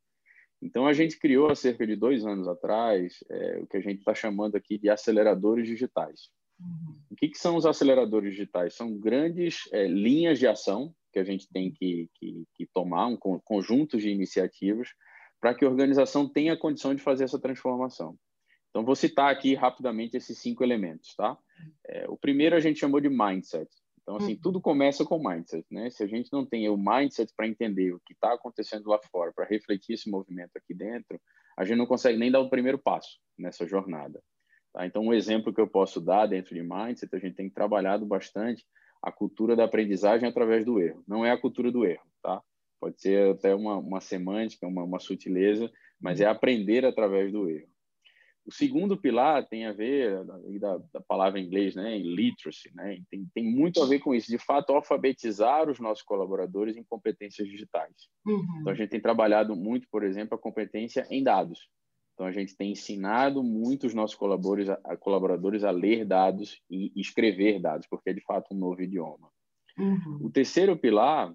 Então, 0.62 0.86
a 0.86 0.92
gente 0.92 1.18
criou 1.18 1.50
há 1.50 1.56
cerca 1.56 1.84
de 1.84 1.96
dois 1.96 2.24
anos 2.24 2.46
atrás 2.46 3.22
é, 3.28 3.58
o 3.58 3.66
que 3.66 3.76
a 3.76 3.80
gente 3.80 3.98
está 3.98 4.14
chamando 4.14 4.54
aqui 4.54 4.78
de 4.78 4.88
aceleradores 4.88 5.66
digitais. 5.66 6.30
Uhum. 6.60 6.96
O 7.10 7.16
que, 7.16 7.28
que, 7.28 7.38
são 7.38 7.56
os 7.56 7.66
aceleradores 7.66 8.30
digitais? 8.30 8.74
São 8.74 8.96
grandes 8.96 9.68
é, 9.72 9.88
linhas 9.88 10.38
de 10.38 10.46
ação 10.46 10.94
que 11.12 11.18
a 11.18 11.24
gente 11.24 11.48
tem 11.52 11.70
que, 11.72 12.08
que, 12.14 12.44
que 12.54 12.66
tomar, 12.72 13.08
um 13.08 13.16
conjunto 13.16 13.98
de 13.98 14.08
iniciativas, 14.08 14.88
para 15.40 15.52
que 15.54 15.64
a 15.64 15.68
organização 15.68 16.28
tenha 16.28 16.56
condição 16.56 16.94
de 16.94 17.02
fazer 17.02 17.24
essa 17.24 17.40
transformação. 17.40 18.16
Então, 18.70 18.84
vou 18.84 18.94
citar 18.94 19.30
aqui 19.30 19.54
rapidamente 19.54 20.16
esses 20.16 20.38
cinco 20.38 20.62
elementos. 20.62 21.14
Tá? 21.16 21.36
É, 21.88 22.08
o 22.08 22.16
primeiro 22.16 22.54
a 22.54 22.60
gente 22.60 22.78
chamou 22.78 23.00
de 23.00 23.08
mindset. 23.08 23.68
Então, 24.02 24.16
assim, 24.16 24.32
uhum. 24.32 24.40
tudo 24.42 24.60
começa 24.60 25.04
com 25.04 25.22
mindset, 25.22 25.64
né? 25.70 25.88
Se 25.90 26.02
a 26.02 26.06
gente 26.06 26.32
não 26.32 26.44
tem 26.44 26.68
o 26.68 26.76
mindset 26.76 27.32
para 27.36 27.46
entender 27.46 27.92
o 27.92 28.00
que 28.00 28.12
está 28.12 28.34
acontecendo 28.34 28.88
lá 28.88 28.98
fora, 29.10 29.32
para 29.32 29.46
refletir 29.46 29.94
esse 29.94 30.10
movimento 30.10 30.50
aqui 30.56 30.74
dentro, 30.74 31.20
a 31.56 31.64
gente 31.64 31.78
não 31.78 31.86
consegue 31.86 32.18
nem 32.18 32.30
dar 32.30 32.40
o 32.40 32.50
primeiro 32.50 32.78
passo 32.78 33.18
nessa 33.38 33.66
jornada. 33.66 34.20
Tá? 34.72 34.86
Então, 34.86 35.02
um 35.02 35.14
exemplo 35.14 35.52
que 35.54 35.60
eu 35.60 35.68
posso 35.68 36.00
dar 36.00 36.26
dentro 36.26 36.54
de 36.54 36.62
mindset, 36.62 37.14
a 37.14 37.18
gente 37.18 37.36
tem 37.36 37.48
trabalhado 37.48 38.04
bastante 38.04 38.64
a 39.00 39.12
cultura 39.12 39.54
da 39.54 39.64
aprendizagem 39.64 40.28
através 40.28 40.64
do 40.64 40.80
erro. 40.80 41.04
Não 41.06 41.24
é 41.24 41.30
a 41.30 41.40
cultura 41.40 41.70
do 41.70 41.84
erro, 41.84 42.04
tá? 42.22 42.42
Pode 42.80 43.00
ser 43.00 43.30
até 43.30 43.54
uma, 43.54 43.76
uma 43.76 44.00
semântica, 44.00 44.66
uma, 44.66 44.82
uma 44.82 44.98
sutileza, 44.98 45.70
mas 46.00 46.20
é 46.20 46.26
aprender 46.26 46.84
através 46.84 47.32
do 47.32 47.48
erro. 47.48 47.68
O 48.44 48.52
segundo 48.52 48.96
pilar 48.96 49.46
tem 49.46 49.66
a 49.66 49.72
ver, 49.72 50.24
da, 50.58 50.78
da 50.92 51.00
palavra 51.00 51.38
em 51.38 51.46
inglês, 51.46 51.76
né, 51.76 51.96
literacy, 51.98 52.72
né, 52.74 52.98
tem, 53.08 53.24
tem 53.32 53.44
muito 53.44 53.80
a 53.80 53.86
ver 53.86 54.00
com 54.00 54.12
isso, 54.12 54.28
de 54.28 54.38
fato, 54.38 54.72
alfabetizar 54.72 55.70
os 55.70 55.78
nossos 55.78 56.02
colaboradores 56.02 56.76
em 56.76 56.82
competências 56.82 57.46
digitais. 57.46 57.94
Uhum. 58.26 58.44
Então, 58.60 58.72
a 58.72 58.74
gente 58.74 58.90
tem 58.90 59.00
trabalhado 59.00 59.54
muito, 59.54 59.86
por 59.90 60.02
exemplo, 60.02 60.34
a 60.34 60.40
competência 60.40 61.06
em 61.08 61.22
dados. 61.22 61.68
Então, 62.14 62.26
a 62.26 62.32
gente 62.32 62.56
tem 62.56 62.72
ensinado 62.72 63.42
muito 63.44 63.86
os 63.86 63.94
nossos 63.94 64.16
colaboradores 64.16 64.68
a, 64.68 64.96
colaboradores 64.96 65.64
a 65.64 65.70
ler 65.70 66.04
dados 66.04 66.60
e 66.68 66.92
escrever 66.96 67.60
dados, 67.60 67.86
porque 67.88 68.10
é, 68.10 68.12
de 68.12 68.22
fato, 68.22 68.52
um 68.52 68.58
novo 68.58 68.82
idioma. 68.82 69.30
Uhum. 69.78 70.18
O 70.20 70.30
terceiro 70.30 70.76
pilar, 70.76 71.32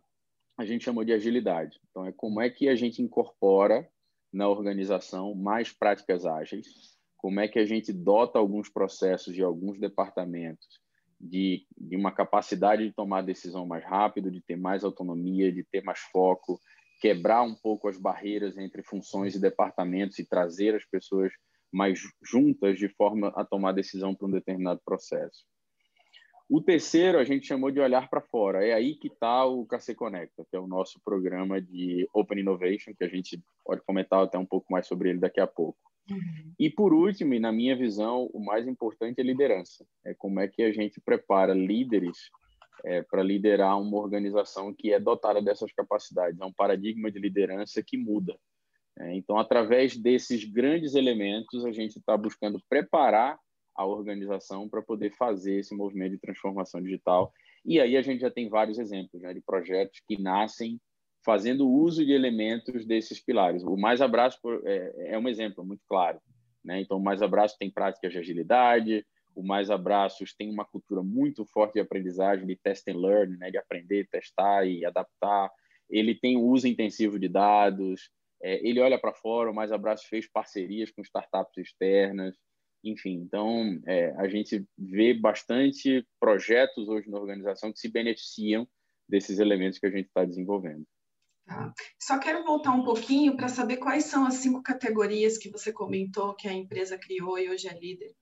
a 0.58 0.66
gente 0.66 0.84
chamou 0.84 1.06
de 1.06 1.14
agilidade. 1.14 1.80
Então, 1.90 2.06
é 2.06 2.12
como 2.12 2.42
é 2.42 2.50
que 2.50 2.68
a 2.68 2.76
gente 2.76 3.02
incorpora 3.02 3.90
na 4.32 4.50
organização 4.50 5.34
mais 5.34 5.72
práticas 5.72 6.26
ágeis 6.26 6.97
como 7.18 7.40
é 7.40 7.48
que 7.48 7.60
a 7.60 7.66
gente 7.66 7.92
dota 7.92 8.40
alguns 8.40 8.70
processos 8.70 9.34
de 9.34 9.44
alguns 9.44 9.80
departamentos 9.80 10.80
de, 11.20 11.66
de 11.76 11.96
uma 11.96 12.12
capacidade 12.12 12.86
de 12.86 12.94
tomar 12.94 13.22
decisão 13.22 13.66
mais 13.66 13.84
rápido, 13.84 14.32
de 14.32 14.42
ter 14.42 14.56
mais 14.56 14.84
autonomia, 14.84 15.52
de 15.52 15.64
ter 15.64 15.84
mais 15.84 16.00
foco, 16.00 16.60
quebrar 17.02 17.42
um 17.42 17.56
pouco 17.56 17.88
as 17.88 17.98
barreiras 17.98 18.58
entre 18.58 18.84
funções 18.84 19.36
e 19.36 19.42
departamentos 19.42 20.20
e 20.20 20.26
trazer 20.26 20.76
as 20.76 20.86
pessoas 20.86 21.32
mais 21.72 22.00
juntas 22.24 22.78
de 22.78 22.88
forma 22.90 23.30
a 23.36 23.44
tomar 23.44 23.72
decisão 23.74 24.16
para 24.16 24.28
um 24.28 24.32
determinado 24.32 24.82
processo. 24.86 25.46
O 26.50 26.62
terceiro 26.62 27.20
a 27.20 27.26
gente 27.26 27.46
chamou 27.46 27.70
de 27.70 27.80
olhar 27.80 28.10
para 28.10 28.22
fora. 28.22 28.66
É 28.66 28.74
aí 28.74 28.96
que 28.96 29.08
está 29.08 29.46
o 29.46 29.66
KC 29.66 29.94
Conecta, 29.96 30.46
que 30.50 30.56
é 30.56 30.60
o 30.60 30.68
nosso 30.68 30.98
programa 31.04 31.62
de 31.62 32.08
Open 32.14 32.40
Innovation, 32.40 32.94
que 32.98 33.04
a 33.04 33.10
gente 33.10 33.44
pode 33.66 33.82
comentar 33.82 34.24
até 34.24 34.38
um 34.38 34.46
pouco 34.46 34.72
mais 34.72 34.88
sobre 34.88 35.10
ele 35.10 35.20
daqui 35.20 35.42
a 35.42 35.48
pouco. 35.48 35.78
Uhum. 36.10 36.54
E 36.60 36.70
por 36.70 36.94
último, 36.94 37.34
e 37.34 37.40
na 37.40 37.52
minha 37.52 37.76
visão, 37.76 38.30
o 38.34 38.40
mais 38.40 38.68
importante 38.68 39.20
é 39.20 39.24
liderança. 39.24 39.86
É 40.06 40.14
como 40.14 40.40
é 40.40 40.48
que 40.48 40.64
a 40.64 40.72
gente 40.72 41.02
prepara 41.02 41.54
líderes 41.54 42.18
é, 42.86 43.02
para 43.02 43.24
liderar 43.24 43.80
uma 43.80 43.98
organização 43.98 44.74
que 44.74 44.94
é 44.94 45.00
dotada 45.00 45.42
dessas 45.42 45.72
capacidades. 45.72 46.40
É 46.40 46.46
um 46.46 46.54
paradigma 46.54 47.12
de 47.12 47.20
liderança 47.20 47.84
que 47.84 47.98
muda. 47.98 48.38
É, 49.00 49.16
então, 49.16 49.38
através 49.38 49.96
desses 49.96 50.44
grandes 50.44 50.96
elementos, 50.96 51.66
a 51.66 51.72
gente 51.72 52.00
está 52.00 52.18
buscando 52.18 52.62
preparar 52.70 53.38
a 53.76 53.86
organização 53.86 54.68
para 54.68 54.82
poder 54.82 55.12
fazer 55.12 55.60
esse 55.60 55.76
movimento 55.76 56.14
de 56.14 56.18
transformação 56.18 56.82
digital. 56.82 57.32
E 57.64 57.80
aí 57.80 57.96
a 57.96 58.02
gente 58.02 58.22
já 58.22 58.32
tem 58.32 58.50
vários 58.50 58.80
exemplos 58.80 59.22
né, 59.22 59.34
de 59.34 59.42
projetos 59.42 60.02
que 60.08 60.20
nascem 60.20 60.80
fazendo 61.28 61.70
uso 61.70 62.06
de 62.06 62.14
elementos 62.14 62.86
desses 62.86 63.20
pilares. 63.20 63.62
O 63.62 63.76
Mais 63.76 64.00
Abraço 64.00 64.40
é, 64.64 65.12
é 65.14 65.20
um 65.20 65.28
exemplo 65.28 65.62
muito 65.66 65.84
claro. 65.86 66.22
Né? 66.64 66.80
Então, 66.80 66.98
o 66.98 67.04
Mais 67.04 67.22
Abraço 67.22 67.58
tem 67.60 67.70
práticas 67.70 68.14
de 68.14 68.18
agilidade, 68.18 69.06
o 69.36 69.44
Mais 69.44 69.70
Abraços 69.70 70.34
tem 70.34 70.50
uma 70.50 70.64
cultura 70.64 71.04
muito 71.04 71.46
forte 71.46 71.74
de 71.74 71.80
aprendizagem, 71.82 72.48
de 72.48 72.56
test 72.56 72.88
and 72.88 72.98
learn, 72.98 73.36
né? 73.36 73.52
de 73.52 73.58
aprender, 73.58 74.08
testar 74.10 74.66
e 74.66 74.86
adaptar. 74.86 75.52
Ele 75.90 76.16
tem 76.16 76.38
uso 76.38 76.66
intensivo 76.66 77.20
de 77.20 77.28
dados, 77.28 78.10
é, 78.42 78.66
ele 78.66 78.80
olha 78.80 78.98
para 78.98 79.14
fora, 79.14 79.52
o 79.52 79.54
Mais 79.54 79.74
Abraço 79.74 80.08
fez 80.08 80.32
parcerias 80.32 80.92
com 80.92 81.02
startups 81.02 81.58
externas, 81.58 82.38
enfim. 82.82 83.16
Então, 83.16 83.82
é, 83.86 84.12
a 84.12 84.30
gente 84.30 84.66
vê 84.78 85.14
bastante 85.14 86.08
projetos 86.22 86.88
hoje 86.88 87.10
na 87.10 87.20
organização 87.20 87.74
que 87.74 87.80
se 87.80 87.92
beneficiam 87.92 88.66
desses 89.10 89.40
elementos 89.40 89.78
que 89.78 89.88
a 89.88 89.92
gente 89.92 90.08
está 90.08 90.24
desenvolvendo. 90.24 90.86
Tá. 91.48 91.74
Só 91.98 92.20
quero 92.20 92.44
voltar 92.44 92.72
um 92.72 92.84
pouquinho 92.84 93.38
para 93.38 93.48
saber 93.48 93.78
quais 93.78 94.04
são 94.04 94.26
as 94.26 94.36
cinco 94.36 94.62
categorias 94.62 95.38
que 95.38 95.50
você 95.50 95.72
comentou 95.72 96.36
que 96.36 96.46
a 96.46 96.54
empresa 96.54 96.98
criou 96.98 97.40
e 97.40 97.50
hoje 97.50 97.70
é 97.70 97.80
líder. 97.80 98.14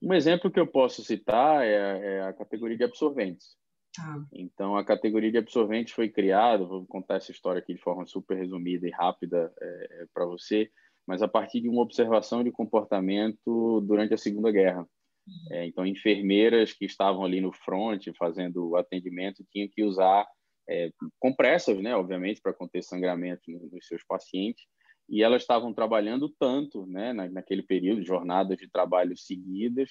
Um 0.00 0.14
exemplo 0.14 0.50
que 0.50 0.60
eu 0.60 0.66
posso 0.66 1.02
citar 1.02 1.64
é, 1.64 2.18
é 2.18 2.22
a 2.22 2.32
categoria 2.32 2.76
de 2.76 2.84
absorventes. 2.84 3.56
Tá. 3.96 4.24
Então, 4.32 4.76
a 4.76 4.84
categoria 4.84 5.32
de 5.32 5.38
absorventes 5.38 5.92
foi 5.92 6.08
criada, 6.08 6.64
vou 6.64 6.86
contar 6.86 7.16
essa 7.16 7.32
história 7.32 7.58
aqui 7.58 7.74
de 7.74 7.80
forma 7.80 8.06
super 8.06 8.36
resumida 8.36 8.86
e 8.86 8.92
rápida 8.92 9.52
é, 9.60 10.02
é 10.02 10.06
para 10.14 10.24
você, 10.24 10.70
mas 11.04 11.20
a 11.20 11.26
partir 11.26 11.62
de 11.62 11.68
uma 11.68 11.82
observação 11.82 12.44
de 12.44 12.52
comportamento 12.52 13.80
durante 13.80 14.14
a 14.14 14.18
Segunda 14.18 14.52
Guerra. 14.52 14.82
Uhum. 15.26 15.56
É, 15.56 15.66
então, 15.66 15.84
enfermeiras 15.84 16.72
que 16.72 16.84
estavam 16.84 17.24
ali 17.24 17.40
no 17.40 17.52
front 17.52 18.06
fazendo 18.16 18.68
o 18.68 18.76
atendimento 18.76 19.44
tinham 19.50 19.68
que 19.68 19.82
usar 19.82 20.24
é, 20.68 20.90
compressas, 21.18 21.78
né, 21.80 21.94
obviamente, 21.94 22.40
para 22.40 22.52
conter 22.52 22.82
sangramento 22.82 23.50
nos 23.50 23.86
seus 23.86 24.02
pacientes, 24.04 24.64
e 25.08 25.22
elas 25.22 25.42
estavam 25.42 25.72
trabalhando 25.72 26.28
tanto, 26.38 26.86
né, 26.86 27.12
naquele 27.12 27.62
período, 27.62 28.02
jornadas 28.02 28.56
de 28.58 28.68
trabalho 28.68 29.16
seguidas, 29.16 29.90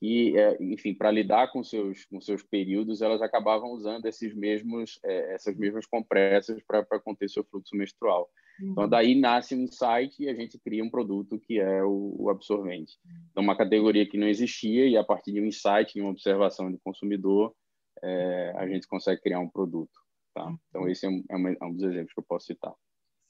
que, 0.00 0.36
é, 0.38 0.56
enfim, 0.60 0.92
para 0.94 1.10
lidar 1.10 1.50
com 1.50 1.64
seus 1.64 2.04
com 2.04 2.20
seus 2.20 2.42
períodos, 2.42 3.00
elas 3.00 3.22
acabavam 3.22 3.70
usando 3.70 4.04
esses 4.06 4.34
mesmos 4.34 4.98
é, 5.02 5.34
essas 5.34 5.56
mesmas 5.56 5.86
compressas 5.86 6.62
para 6.62 7.00
conter 7.00 7.30
seu 7.30 7.44
fluxo 7.44 7.74
menstrual. 7.74 8.28
Então, 8.56 8.66
uhum. 8.66 8.72
Então, 8.72 8.88
daí 8.88 9.18
nasce 9.18 9.54
um 9.54 9.62
insight 9.62 10.22
e 10.22 10.28
a 10.28 10.34
gente 10.34 10.58
cria 10.58 10.84
um 10.84 10.90
produto 10.90 11.38
que 11.38 11.58
é 11.58 11.82
o, 11.82 12.16
o 12.18 12.30
absorvente. 12.30 12.98
Então, 13.30 13.42
uma 13.42 13.56
categoria 13.56 14.06
que 14.06 14.18
não 14.18 14.28
existia 14.28 14.86
e 14.86 14.96
a 14.96 15.02
partir 15.02 15.32
de 15.32 15.40
um 15.40 15.46
insight, 15.46 15.94
de 15.94 16.00
uma 16.00 16.10
observação 16.10 16.70
do 16.70 16.78
consumidor, 16.80 17.54
é, 18.02 18.52
a 18.56 18.68
gente 18.68 18.86
consegue 18.86 19.22
criar 19.22 19.40
um 19.40 19.48
produto. 19.48 20.03
Tá? 20.34 20.52
Então, 20.68 20.88
esse 20.88 21.06
é 21.06 21.08
um, 21.08 21.22
é 21.30 21.64
um 21.64 21.72
dos 21.72 21.84
exemplos 21.84 22.12
que 22.12 22.20
eu 22.20 22.24
posso 22.24 22.46
citar. 22.46 22.74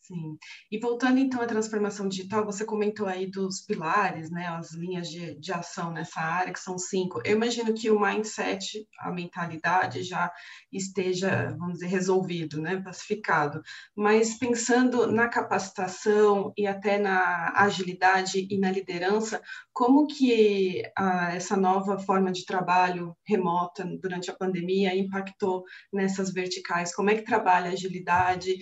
Sim. 0.07 0.37
E 0.71 0.79
voltando 0.79 1.19
então 1.19 1.41
à 1.41 1.47
transformação 1.47 2.07
digital, 2.07 2.45
você 2.45 2.63
comentou 2.63 3.07
aí 3.07 3.27
dos 3.27 3.63
pilares, 3.63 4.31
né, 4.31 4.49
as 4.49 4.75
linhas 4.75 5.09
de, 5.09 5.35
de 5.41 5.51
ação 5.51 5.91
nessa 5.91 6.21
área, 6.21 6.53
que 6.53 6.61
são 6.61 6.77
cinco. 6.77 7.23
Eu 7.25 7.35
imagino 7.37 7.73
que 7.73 7.91
o 7.91 7.99
mindset, 7.99 8.87
a 8.99 9.11
mentalidade 9.11 10.03
já 10.03 10.31
esteja, 10.71 11.57
vamos 11.59 11.75
dizer, 11.75 11.87
resolvido, 11.87 12.61
né, 12.61 12.83
pacificado. 12.83 13.63
Mas 13.97 14.39
pensando 14.39 15.11
na 15.11 15.27
capacitação 15.27 16.53
e 16.55 16.67
até 16.67 16.99
na 16.99 17.55
agilidade 17.57 18.47
e 18.51 18.59
na 18.59 18.71
liderança, 18.71 19.41
como 19.73 20.07
que 20.07 20.83
ah, 20.99 21.35
essa 21.35 21.57
nova 21.57 21.99
forma 21.99 22.31
de 22.31 22.45
trabalho 22.45 23.17
remota 23.27 23.87
durante 24.03 24.31
a 24.31 24.37
pandemia 24.37 24.95
impactou 24.95 25.65
nessas 25.91 26.31
verticais? 26.31 26.95
Como 26.95 27.09
é 27.09 27.15
que 27.15 27.23
trabalha 27.25 27.71
a 27.71 27.73
agilidade? 27.73 28.55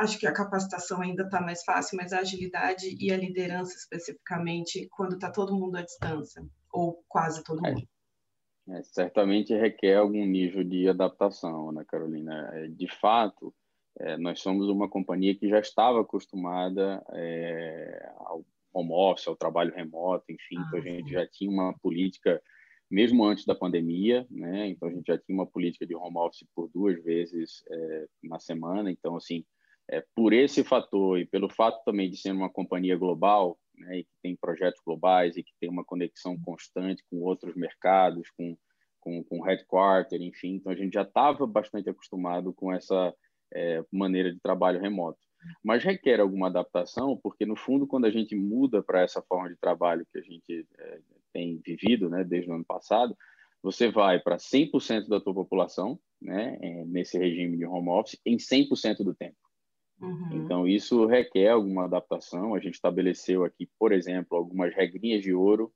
Acho 0.00 0.18
que 0.18 0.26
a 0.26 0.32
capacitação 0.32 1.00
ainda 1.00 1.24
está 1.24 1.40
mais 1.40 1.62
fácil, 1.62 1.96
mas 1.96 2.12
a 2.12 2.20
agilidade 2.20 2.96
e 2.98 3.12
a 3.12 3.16
liderança 3.16 3.76
especificamente, 3.76 4.88
quando 4.90 5.14
está 5.14 5.30
todo 5.30 5.56
mundo 5.56 5.76
à 5.76 5.82
distância, 5.82 6.42
ou 6.72 7.04
quase 7.06 7.44
todo 7.44 7.62
mundo. 7.62 7.86
É, 8.68 8.78
é, 8.78 8.82
certamente 8.82 9.54
requer 9.54 9.96
algum 9.96 10.24
nível 10.24 10.64
de 10.64 10.88
adaptação, 10.88 11.70
né, 11.72 11.84
Carolina? 11.86 12.50
É, 12.54 12.68
de 12.68 12.88
fato, 13.00 13.54
é, 13.98 14.16
nós 14.16 14.40
somos 14.40 14.68
uma 14.68 14.88
companhia 14.88 15.34
que 15.34 15.48
já 15.48 15.60
estava 15.60 16.00
acostumada 16.00 17.04
é, 17.12 18.12
ao 18.16 18.44
home 18.72 18.92
office, 18.92 19.26
ao 19.26 19.36
trabalho 19.36 19.74
remoto, 19.74 20.24
enfim, 20.30 20.56
ah, 20.56 20.64
então 20.66 20.78
a 20.78 20.82
gente 20.82 21.08
sim. 21.08 21.12
já 21.12 21.26
tinha 21.26 21.50
uma 21.50 21.74
política 21.80 22.40
mesmo 22.90 23.24
antes 23.24 23.44
da 23.44 23.54
pandemia, 23.54 24.26
né? 24.28 24.68
Então 24.68 24.88
a 24.88 24.92
gente 24.92 25.06
já 25.06 25.16
tinha 25.16 25.36
uma 25.36 25.46
política 25.46 25.86
de 25.86 25.94
home 25.94 26.18
office 26.18 26.44
por 26.54 26.68
duas 26.74 27.00
vezes 27.04 27.62
é, 27.70 28.06
na 28.22 28.40
semana. 28.40 28.90
Então 28.90 29.16
assim, 29.16 29.44
é, 29.90 30.04
por 30.14 30.32
esse 30.32 30.62
fator 30.62 31.18
e 31.18 31.26
pelo 31.26 31.48
fato 31.48 31.82
também 31.84 32.08
de 32.08 32.16
ser 32.16 32.30
uma 32.30 32.48
companhia 32.48 32.96
global, 32.96 33.58
né, 33.76 33.98
e 33.98 34.04
que 34.04 34.10
tem 34.22 34.36
projetos 34.36 34.80
globais 34.86 35.36
e 35.36 35.42
que 35.42 35.52
tem 35.60 35.68
uma 35.68 35.84
conexão 35.84 36.38
constante 36.40 37.02
com 37.10 37.20
outros 37.22 37.56
mercados, 37.56 38.30
com, 38.30 38.56
com, 39.00 39.24
com 39.24 39.42
headquarter, 39.42 40.22
enfim, 40.22 40.54
então 40.54 40.70
a 40.70 40.76
gente 40.76 40.94
já 40.94 41.02
estava 41.02 41.46
bastante 41.46 41.90
acostumado 41.90 42.52
com 42.52 42.72
essa 42.72 43.12
é, 43.52 43.84
maneira 43.90 44.32
de 44.32 44.38
trabalho 44.40 44.80
remoto. 44.80 45.18
Mas 45.64 45.82
requer 45.82 46.20
alguma 46.20 46.48
adaptação, 46.48 47.18
porque 47.20 47.46
no 47.46 47.56
fundo, 47.56 47.86
quando 47.86 48.04
a 48.04 48.10
gente 48.10 48.36
muda 48.36 48.82
para 48.82 49.00
essa 49.00 49.22
forma 49.22 49.48
de 49.48 49.56
trabalho 49.56 50.06
que 50.12 50.18
a 50.18 50.22
gente 50.22 50.66
é, 50.78 51.00
tem 51.32 51.60
vivido 51.64 52.08
né, 52.08 52.22
desde 52.22 52.50
o 52.50 52.54
ano 52.54 52.64
passado, 52.64 53.16
você 53.62 53.90
vai 53.90 54.20
para 54.20 54.36
100% 54.36 55.08
da 55.08 55.20
tua 55.20 55.34
população, 55.34 55.98
né, 56.20 56.58
é, 56.60 56.84
nesse 56.84 57.18
regime 57.18 57.56
de 57.56 57.64
home 57.64 57.88
office, 57.88 58.20
em 58.24 58.36
100% 58.36 59.02
do 59.02 59.14
tempo. 59.14 59.36
Uhum. 60.00 60.28
Então, 60.32 60.66
isso 60.66 61.06
requer 61.06 61.48
alguma 61.48 61.84
adaptação. 61.84 62.54
A 62.54 62.60
gente 62.60 62.74
estabeleceu 62.74 63.44
aqui, 63.44 63.68
por 63.78 63.92
exemplo, 63.92 64.36
algumas 64.36 64.74
regrinhas 64.74 65.22
de 65.22 65.34
ouro 65.34 65.72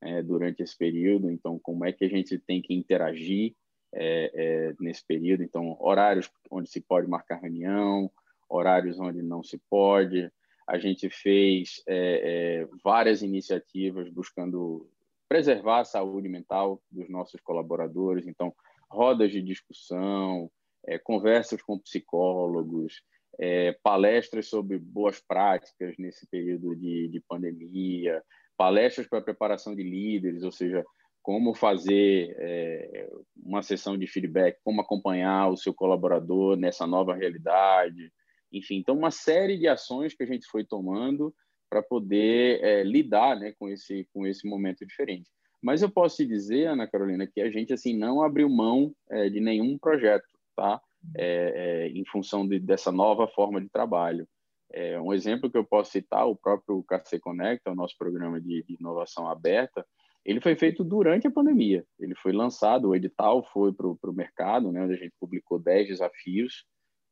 é, 0.00 0.22
durante 0.22 0.62
esse 0.62 0.76
período. 0.76 1.30
Então, 1.30 1.58
como 1.58 1.84
é 1.84 1.92
que 1.92 2.04
a 2.04 2.08
gente 2.08 2.38
tem 2.38 2.60
que 2.60 2.74
interagir 2.74 3.54
é, 3.94 4.30
é, 4.34 4.74
nesse 4.80 5.06
período? 5.06 5.42
Então, 5.42 5.76
horários 5.80 6.30
onde 6.50 6.68
se 6.68 6.80
pode 6.80 7.08
marcar 7.08 7.40
reunião, 7.40 8.10
horários 8.48 8.98
onde 8.98 9.22
não 9.22 9.42
se 9.42 9.60
pode. 9.70 10.30
A 10.66 10.78
gente 10.78 11.08
fez 11.08 11.82
é, 11.86 12.62
é, 12.62 12.68
várias 12.82 13.22
iniciativas 13.22 14.10
buscando 14.10 14.88
preservar 15.28 15.80
a 15.80 15.84
saúde 15.84 16.28
mental 16.28 16.82
dos 16.90 17.08
nossos 17.08 17.40
colaboradores. 17.40 18.26
Então, 18.26 18.52
rodas 18.90 19.30
de 19.30 19.42
discussão, 19.42 20.50
é, 20.86 20.98
conversas 20.98 21.62
com 21.62 21.78
psicólogos, 21.78 23.02
é, 23.38 23.72
palestras 23.82 24.48
sobre 24.48 24.78
boas 24.78 25.20
práticas 25.20 25.94
nesse 25.98 26.26
período 26.28 26.74
de, 26.74 27.08
de 27.08 27.20
pandemia, 27.28 28.22
palestras 28.56 29.06
para 29.06 29.20
preparação 29.20 29.74
de 29.74 29.82
líderes, 29.82 30.42
ou 30.42 30.50
seja, 30.50 30.84
como 31.22 31.54
fazer 31.54 32.34
é, 32.38 33.08
uma 33.36 33.62
sessão 33.62 33.96
de 33.96 34.06
feedback, 34.06 34.58
como 34.64 34.80
acompanhar 34.80 35.48
o 35.48 35.56
seu 35.56 35.72
colaborador 35.72 36.56
nessa 36.56 36.86
nova 36.86 37.14
realidade, 37.14 38.12
enfim, 38.52 38.76
então 38.76 38.96
uma 38.96 39.10
série 39.10 39.58
de 39.58 39.68
ações 39.68 40.14
que 40.14 40.22
a 40.22 40.26
gente 40.26 40.46
foi 40.46 40.64
tomando 40.64 41.34
para 41.70 41.82
poder 41.82 42.64
é, 42.64 42.82
lidar 42.82 43.38
né, 43.38 43.52
com 43.58 43.68
esse 43.68 44.08
com 44.12 44.26
esse 44.26 44.48
momento 44.48 44.86
diferente. 44.86 45.28
Mas 45.62 45.82
eu 45.82 45.90
posso 45.90 46.16
te 46.16 46.26
dizer, 46.26 46.66
Ana 46.66 46.86
Carolina, 46.86 47.26
que 47.26 47.40
a 47.40 47.50
gente 47.50 47.72
assim 47.72 47.96
não 47.96 48.22
abriu 48.22 48.48
mão 48.48 48.94
é, 49.10 49.28
de 49.28 49.40
nenhum 49.40 49.76
projeto, 49.76 50.26
tá? 50.56 50.80
É, 51.16 51.52
é, 51.54 51.88
em 51.88 52.04
função 52.04 52.46
de, 52.46 52.58
dessa 52.58 52.92
nova 52.92 53.26
forma 53.28 53.60
de 53.60 53.68
trabalho. 53.68 54.26
É, 54.70 55.00
um 55.00 55.12
exemplo 55.12 55.50
que 55.50 55.56
eu 55.56 55.64
posso 55.64 55.92
citar, 55.92 56.26
o 56.26 56.36
próprio 56.36 56.82
KC 56.84 57.18
Conecta, 57.18 57.70
o 57.70 57.74
nosso 57.74 57.96
programa 57.96 58.40
de, 58.40 58.62
de 58.64 58.76
inovação 58.78 59.28
aberta, 59.28 59.84
ele 60.24 60.40
foi 60.40 60.54
feito 60.56 60.84
durante 60.84 61.26
a 61.26 61.30
pandemia. 61.30 61.84
Ele 61.98 62.14
foi 62.14 62.32
lançado, 62.32 62.88
o 62.88 62.94
edital 62.94 63.42
foi 63.52 63.72
para 63.72 63.86
o 63.86 64.12
mercado, 64.12 64.70
né, 64.70 64.82
onde 64.82 64.94
a 64.94 64.98
gente 64.98 65.14
publicou 65.18 65.58
10 65.58 65.88
desafios, 65.88 66.66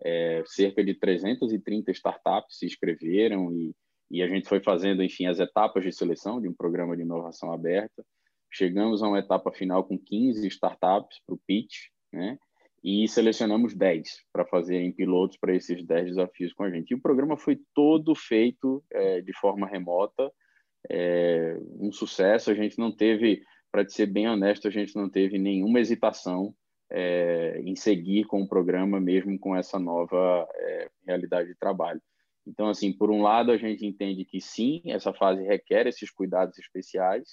é, 0.05 0.43
cerca 0.45 0.85
de 0.85 0.95
330 0.95 1.91
startups 1.93 2.59
se 2.59 2.67
inscreveram 2.67 3.51
e, 3.53 3.75
e 4.11 4.23
a 4.23 4.29
gente 4.29 4.47
foi 4.47 4.61
fazendo, 4.61 5.03
enfim, 5.03 5.27
as 5.27 5.41
etapas 5.41 5.83
de 5.83 5.93
seleção 5.93 6.41
de 6.41 6.49
um 6.49 6.53
programa 6.53 6.95
de 6.95 7.03
inovação 7.03 7.53
aberta. 7.53 8.05
Chegamos 8.51 9.03
a 9.03 9.09
uma 9.09 9.19
etapa 9.19 9.51
final 9.51 9.83
com 9.85 9.99
15 9.99 10.47
startups 10.49 11.19
para 11.25 11.35
o 11.35 11.41
pitch, 11.47 11.89
né? 12.13 12.39
E 12.87 13.09
selecionamos 13.09 13.75
10 13.75 14.09
para 14.33 14.47
fazerem 14.47 14.93
pilotos 14.93 15.37
para 15.37 15.53
esses 15.53 15.85
10 15.85 16.11
desafios 16.11 16.53
com 16.53 16.63
a 16.63 16.71
gente. 16.71 16.93
E 16.93 16.95
o 16.95 17.01
programa 17.01 17.37
foi 17.37 17.59
todo 17.75 18.15
feito 18.15 18.81
é, 18.93 19.21
de 19.21 19.33
forma 19.33 19.67
remota, 19.67 20.31
é, 20.89 21.59
um 21.81 21.91
sucesso. 21.91 22.49
A 22.49 22.55
gente 22.55 22.79
não 22.79 22.95
teve, 22.95 23.43
para 23.73 23.89
ser 23.89 24.07
bem 24.07 24.29
honesto, 24.29 24.69
a 24.69 24.71
gente 24.71 24.95
não 24.95 25.11
teve 25.11 25.37
nenhuma 25.37 25.81
hesitação 25.81 26.55
é, 26.89 27.61
em 27.65 27.75
seguir 27.75 28.25
com 28.27 28.43
o 28.43 28.49
programa, 28.49 29.01
mesmo 29.01 29.37
com 29.37 29.57
essa 29.57 29.81
nova 29.81 30.49
é, 30.55 30.89
realidade 31.05 31.49
de 31.49 31.57
trabalho. 31.57 32.01
Então, 32.47 32.69
assim, 32.69 32.93
por 32.93 33.11
um 33.11 33.21
lado, 33.21 33.51
a 33.51 33.57
gente 33.57 33.85
entende 33.85 34.25
que 34.25 34.41
sim, 34.41 34.81
essa 34.87 35.13
fase 35.13 35.43
requer 35.43 35.89
esses 35.89 36.09
cuidados 36.09 36.57
especiais, 36.57 37.31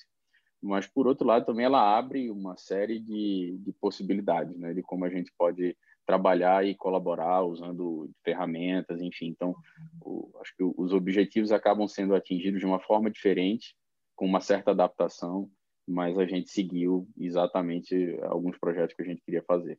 mas 0.63 0.88
por 0.88 1.06
outro 1.08 1.28
lado 1.28 1.45
também 1.45 1.65
ela 1.65 1.97
abre 1.97 2.32
uma 2.32 2.56
série 2.56 2.99
de, 2.99 3.58
de 3.60 3.73
possibilidades, 3.73 4.58
né, 4.58 4.73
de 4.73 4.82
como 4.82 5.04
a 5.04 5.10
gente 5.10 5.32
pode 5.38 5.76
trabalhar 6.06 6.65
e 6.65 6.76
colaborar 6.76 7.43
usando 7.43 8.10
ferramentas, 8.23 9.02
enfim. 9.02 9.28
Então, 9.28 9.56
o, 10.02 10.30
acho 10.41 10.56
que 10.56 10.63
os 10.63 10.93
objetivos 10.93 11.52
acabam 11.52 11.88
sendo 11.88 12.15
atingidos 12.15 12.60
de 12.60 12.65
uma 12.65 12.80
forma 12.80 13.10
diferente, 13.10 13.76
com 14.15 14.26
uma 14.26 14.41
certa 14.41 14.71
adaptação, 14.71 15.49
mas 15.88 16.17
a 16.17 16.26
gente 16.26 16.49
seguiu 16.49 17.08
exatamente 17.17 18.17
alguns 18.23 18.58
projetos 18.58 18.95
que 18.95 19.02
a 19.02 19.06
gente 19.06 19.21
queria 19.21 19.43
fazer. 19.43 19.78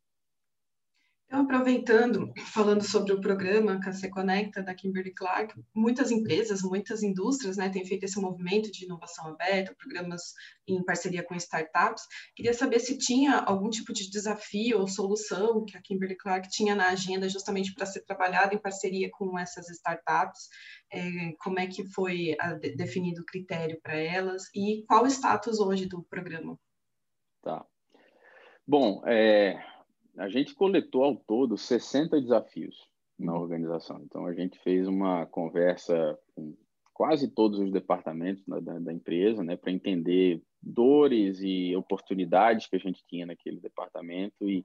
Então, 1.35 1.47
aproveitando, 1.47 2.33
falando 2.53 2.85
sobre 2.85 3.13
o 3.13 3.21
programa 3.21 3.81
KC 3.81 4.09
Conecta 4.09 4.63
da 4.63 4.73
Kimberly 4.73 5.13
Clark, 5.13 5.53
muitas 5.75 6.13
empresas, 6.13 6.63
muitas 6.63 7.03
indústrias 7.03 7.57
né, 7.57 7.69
têm 7.69 7.85
feito 7.85 8.05
esse 8.05 8.21
movimento 8.21 8.71
de 8.71 8.85
inovação 8.85 9.27
aberta, 9.27 9.75
programas 9.75 10.33
em 10.65 10.81
parceria 10.85 11.25
com 11.25 11.35
startups. 11.35 12.05
Queria 12.37 12.55
saber 12.55 12.79
se 12.79 12.97
tinha 12.99 13.39
algum 13.39 13.69
tipo 13.69 13.93
de 13.93 14.09
desafio 14.09 14.79
ou 14.79 14.87
solução 14.87 15.65
que 15.65 15.77
a 15.77 15.83
Kimberly 15.83 16.15
Clark 16.17 16.49
tinha 16.51 16.77
na 16.77 16.91
agenda 16.91 17.29
justamente 17.29 17.75
para 17.75 17.85
ser 17.85 18.05
trabalhado 18.05 18.55
em 18.55 18.63
parceria 18.63 19.11
com 19.11 19.37
essas 19.37 19.69
startups, 19.71 20.49
é, 20.93 21.33
como 21.41 21.59
é 21.59 21.67
que 21.67 21.85
foi 21.91 22.37
a, 22.39 22.53
definido 22.53 23.23
o 23.23 23.27
critério 23.27 23.77
para 23.83 23.97
elas 23.97 24.45
e 24.55 24.85
qual 24.87 25.03
o 25.03 25.09
status 25.09 25.59
hoje 25.59 25.87
do 25.87 26.01
programa? 26.05 26.57
Tá. 27.43 27.67
Bom, 28.65 29.03
é, 29.05 29.74
a 30.17 30.29
gente 30.29 30.55
coletou 30.55 31.05
ao 31.05 31.17
todo 31.17 31.57
60 31.57 32.21
desafios 32.21 32.89
na 33.19 33.35
organização. 33.35 34.01
Então, 34.05 34.27
a 34.27 34.35
gente 34.35 34.59
fez 34.59 34.87
uma 34.87 35.27
conversa 35.27 36.19
com 36.35 36.55
quase 36.93 37.29
todos 37.29 37.59
os 37.59 37.73
departamentos 37.73 38.45
da, 38.47 38.61
da, 38.61 38.79
da 38.79 38.93
empresa, 38.93 39.43
né, 39.43 39.57
para 39.57 39.73
entender 39.73 40.41
dores 40.63 41.41
e 41.43 41.75
oportunidades 41.77 42.67
que 42.69 42.77
a 42.77 42.79
gente 42.79 43.05
tinha 43.07 43.27
naquele 43.27 43.61
departamento 43.61 44.49
e, 44.49 44.65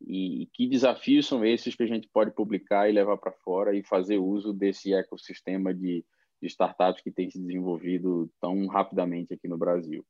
e, 0.00 0.42
e 0.42 0.46
que 0.46 0.68
desafios 0.68 1.26
são 1.26 1.44
esses 1.44 1.74
que 1.74 1.82
a 1.82 1.86
gente 1.86 2.08
pode 2.08 2.30
publicar 2.32 2.88
e 2.88 2.92
levar 2.92 3.18
para 3.18 3.32
fora 3.32 3.76
e 3.76 3.82
fazer 3.82 4.18
uso 4.18 4.52
desse 4.52 4.94
ecossistema 4.94 5.74
de, 5.74 6.04
de 6.40 6.46
startups 6.46 7.02
que 7.02 7.10
tem 7.10 7.28
se 7.28 7.40
desenvolvido 7.40 8.30
tão 8.40 8.66
rapidamente 8.68 9.34
aqui 9.34 9.48
no 9.48 9.58
Brasil. 9.58 10.04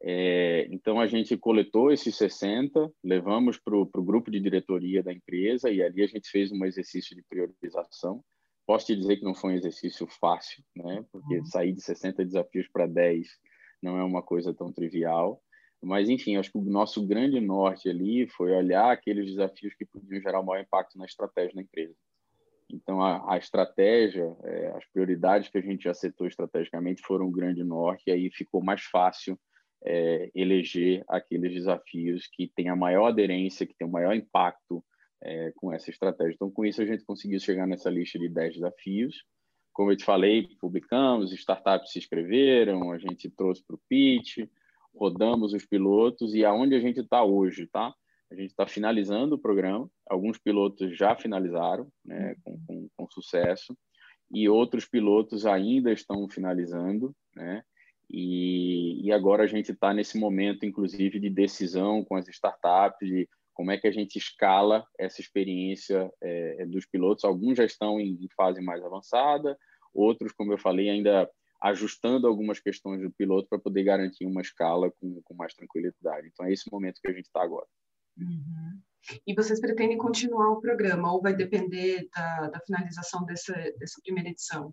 É, 0.00 0.66
então, 0.70 1.00
a 1.00 1.06
gente 1.06 1.36
coletou 1.36 1.90
esses 1.90 2.16
60, 2.16 2.92
levamos 3.02 3.58
para 3.58 3.76
o 3.76 4.04
grupo 4.04 4.30
de 4.30 4.40
diretoria 4.40 5.02
da 5.02 5.12
empresa 5.12 5.70
e 5.70 5.82
ali 5.82 6.02
a 6.02 6.06
gente 6.06 6.30
fez 6.30 6.52
um 6.52 6.64
exercício 6.64 7.16
de 7.16 7.22
priorização. 7.28 8.22
Posso 8.66 8.86
te 8.86 8.96
dizer 8.96 9.16
que 9.16 9.24
não 9.24 9.34
foi 9.34 9.52
um 9.52 9.56
exercício 9.56 10.06
fácil, 10.20 10.62
né? 10.76 11.04
porque 11.10 11.38
uhum. 11.38 11.46
sair 11.46 11.72
de 11.72 11.80
60 11.80 12.24
desafios 12.24 12.68
para 12.68 12.86
10 12.86 13.26
não 13.82 13.98
é 13.98 14.04
uma 14.04 14.22
coisa 14.22 14.52
tão 14.52 14.72
trivial, 14.72 15.40
Mas, 15.80 16.08
enfim, 16.08 16.36
acho 16.36 16.50
que 16.50 16.58
o 16.58 16.62
nosso 16.62 17.06
grande 17.06 17.40
norte 17.40 17.88
ali 17.88 18.26
foi 18.28 18.52
olhar 18.52 18.90
aqueles 18.90 19.26
desafios 19.26 19.74
que 19.74 19.86
podiam 19.86 20.20
gerar 20.20 20.40
o 20.40 20.44
maior 20.44 20.62
impacto 20.62 20.98
na 20.98 21.06
estratégia 21.06 21.54
da 21.54 21.62
empresa. 21.62 21.94
Então, 22.70 23.00
a, 23.00 23.34
a 23.34 23.38
estratégia, 23.38 24.36
é, 24.42 24.72
as 24.76 24.84
prioridades 24.92 25.48
que 25.48 25.56
a 25.56 25.62
gente 25.62 25.84
já 25.84 25.94
setou 25.94 26.26
estrategicamente 26.26 27.00
foram 27.02 27.26
um 27.26 27.32
grande 27.32 27.64
norte, 27.64 28.04
e 28.08 28.10
aí 28.10 28.30
ficou 28.30 28.62
mais 28.62 28.82
fácil 28.82 29.38
é, 29.84 30.30
eleger 30.34 31.04
aqueles 31.08 31.52
desafios 31.52 32.26
que 32.26 32.50
têm 32.54 32.68
a 32.68 32.76
maior 32.76 33.06
aderência, 33.06 33.66
que 33.66 33.74
têm 33.74 33.86
o 33.86 33.90
maior 33.90 34.14
impacto 34.14 34.84
é, 35.22 35.52
com 35.56 35.72
essa 35.72 35.90
estratégia. 35.90 36.34
Então, 36.34 36.50
com 36.50 36.64
isso, 36.64 36.82
a 36.82 36.86
gente 36.86 37.04
conseguiu 37.04 37.40
chegar 37.40 37.66
nessa 37.66 37.90
lista 37.90 38.18
de 38.18 38.28
10 38.28 38.54
desafios. 38.54 39.24
Como 39.72 39.92
eu 39.92 39.96
te 39.96 40.04
falei, 40.04 40.48
publicamos, 40.60 41.32
startups 41.32 41.92
se 41.92 41.98
inscreveram, 41.98 42.90
a 42.90 42.98
gente 42.98 43.30
trouxe 43.30 43.64
para 43.64 43.76
o 43.76 43.80
pitch, 43.88 44.38
rodamos 44.94 45.52
os 45.52 45.64
pilotos 45.64 46.34
e 46.34 46.44
aonde 46.44 46.74
a 46.74 46.80
gente 46.80 47.00
está 47.00 47.22
hoje, 47.22 47.66
tá? 47.68 47.94
A 48.30 48.34
gente 48.34 48.50
está 48.50 48.66
finalizando 48.66 49.36
o 49.36 49.38
programa, 49.38 49.88
alguns 50.06 50.36
pilotos 50.36 50.96
já 50.96 51.16
finalizaram, 51.16 51.88
né, 52.04 52.34
com, 52.44 52.60
com, 52.66 52.88
com 52.94 53.10
sucesso, 53.10 53.76
e 54.30 54.48
outros 54.48 54.86
pilotos 54.86 55.46
ainda 55.46 55.92
estão 55.92 56.28
finalizando, 56.28 57.14
né? 57.34 57.62
E, 58.10 59.06
e 59.06 59.12
agora 59.12 59.44
a 59.44 59.46
gente 59.46 59.72
está 59.72 59.92
nesse 59.92 60.18
momento, 60.18 60.64
inclusive, 60.64 61.20
de 61.20 61.28
decisão 61.28 62.04
com 62.04 62.16
as 62.16 62.26
startups, 62.28 63.06
de 63.06 63.28
como 63.52 63.70
é 63.70 63.76
que 63.76 63.86
a 63.86 63.92
gente 63.92 64.16
escala 64.16 64.86
essa 64.98 65.20
experiência 65.20 66.10
é, 66.22 66.64
dos 66.66 66.86
pilotos. 66.86 67.24
Alguns 67.24 67.56
já 67.56 67.64
estão 67.64 68.00
em, 68.00 68.12
em 68.12 68.28
fase 68.36 68.60
mais 68.60 68.82
avançada, 68.84 69.58
outros, 69.92 70.32
como 70.32 70.52
eu 70.52 70.58
falei, 70.58 70.88
ainda 70.88 71.28
ajustando 71.60 72.26
algumas 72.26 72.60
questões 72.60 73.02
do 73.02 73.10
piloto 73.10 73.48
para 73.48 73.58
poder 73.58 73.82
garantir 73.82 74.24
uma 74.26 74.40
escala 74.40 74.92
com, 74.92 75.20
com 75.22 75.34
mais 75.34 75.54
tranquilidade. 75.54 76.28
Então, 76.28 76.46
é 76.46 76.52
esse 76.52 76.70
momento 76.70 77.00
que 77.02 77.10
a 77.10 77.12
gente 77.12 77.26
está 77.26 77.42
agora. 77.42 77.66
Uhum. 78.16 78.80
E 79.26 79.34
vocês 79.34 79.60
pretendem 79.60 79.98
continuar 79.98 80.50
o 80.50 80.60
programa 80.60 81.12
ou 81.12 81.20
vai 81.20 81.34
depender 81.34 82.08
da, 82.14 82.48
da 82.48 82.60
finalização 82.60 83.24
dessa, 83.24 83.52
dessa 83.52 84.00
primeira 84.02 84.28
edição? 84.28 84.72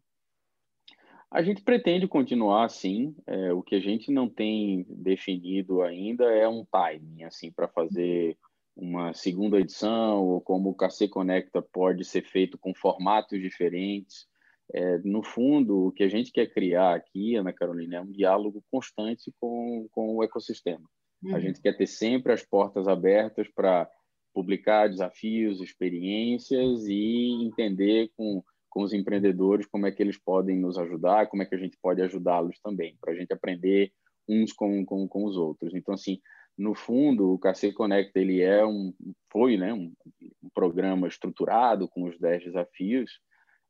A 1.36 1.42
gente 1.42 1.62
pretende 1.62 2.08
continuar 2.08 2.70
sim. 2.70 3.14
É, 3.28 3.52
o 3.52 3.62
que 3.62 3.76
a 3.76 3.80
gente 3.82 4.10
não 4.10 4.30
tem 4.30 4.86
definido 4.88 5.82
ainda 5.82 6.24
é 6.24 6.48
um 6.48 6.64
timing 6.64 7.26
assim 7.26 7.52
para 7.52 7.68
fazer 7.68 8.38
uma 8.74 9.14
segunda 9.14 9.60
edição 9.60 10.24
ou 10.24 10.40
como 10.40 10.70
o 10.70 10.74
KC 10.74 11.10
Conecta 11.10 11.62
pode 11.62 12.06
ser 12.06 12.22
feito 12.22 12.58
com 12.58 12.74
formatos 12.74 13.38
diferentes. 13.42 14.26
É, 14.74 14.98
no 15.00 15.22
fundo, 15.22 15.88
o 15.88 15.92
que 15.92 16.04
a 16.04 16.08
gente 16.08 16.32
quer 16.32 16.48
criar 16.48 16.96
aqui, 16.96 17.36
Ana 17.36 17.52
Carolina, 17.52 17.98
é 17.98 18.02
um 18.02 18.12
diálogo 18.12 18.64
constante 18.72 19.30
com, 19.38 19.90
com 19.92 20.16
o 20.16 20.24
ecossistema. 20.24 20.90
Uhum. 21.22 21.36
A 21.36 21.40
gente 21.42 21.62
quer 21.62 21.76
ter 21.76 21.88
sempre 21.88 22.32
as 22.32 22.46
portas 22.46 22.88
abertas 22.88 23.46
para 23.54 23.90
publicar 24.34 24.88
desafios, 24.88 25.60
experiências 25.60 26.88
e 26.88 27.44
entender 27.44 28.10
com, 28.16 28.42
com 28.76 28.84
os 28.84 28.92
empreendedores 28.92 29.66
como 29.66 29.88
é 29.88 29.92
que 29.92 30.04
eles 30.04 30.18
podem 30.18 30.60
nos 30.60 30.78
ajudar, 30.78 31.28
como 31.28 31.42
é 31.42 31.46
que 31.46 31.56
a 31.56 31.58
gente 31.58 31.78
pode 31.82 32.02
ajudá-los 32.02 32.60
também, 32.60 32.98
para 33.00 33.14
a 33.14 33.16
gente 33.16 33.32
aprender 33.32 33.90
uns 34.28 34.52
com, 34.52 34.84
com, 34.86 35.08
com 35.08 35.24
os 35.24 35.38
outros. 35.38 35.74
Então, 35.74 35.94
assim, 35.94 36.20
no 36.58 36.76
fundo, 36.76 37.32
o 37.32 37.40
KC 37.40 37.72
Connect 37.72 38.12
ele 38.16 38.42
é 38.42 38.66
um, 38.66 38.94
foi 39.32 39.56
né, 39.56 39.74
um, 39.74 39.94
um 40.44 40.50
programa 40.54 41.08
estruturado 41.08 41.88
com 41.88 42.04
os 42.04 42.20
10 42.20 42.44
desafios, 42.44 43.22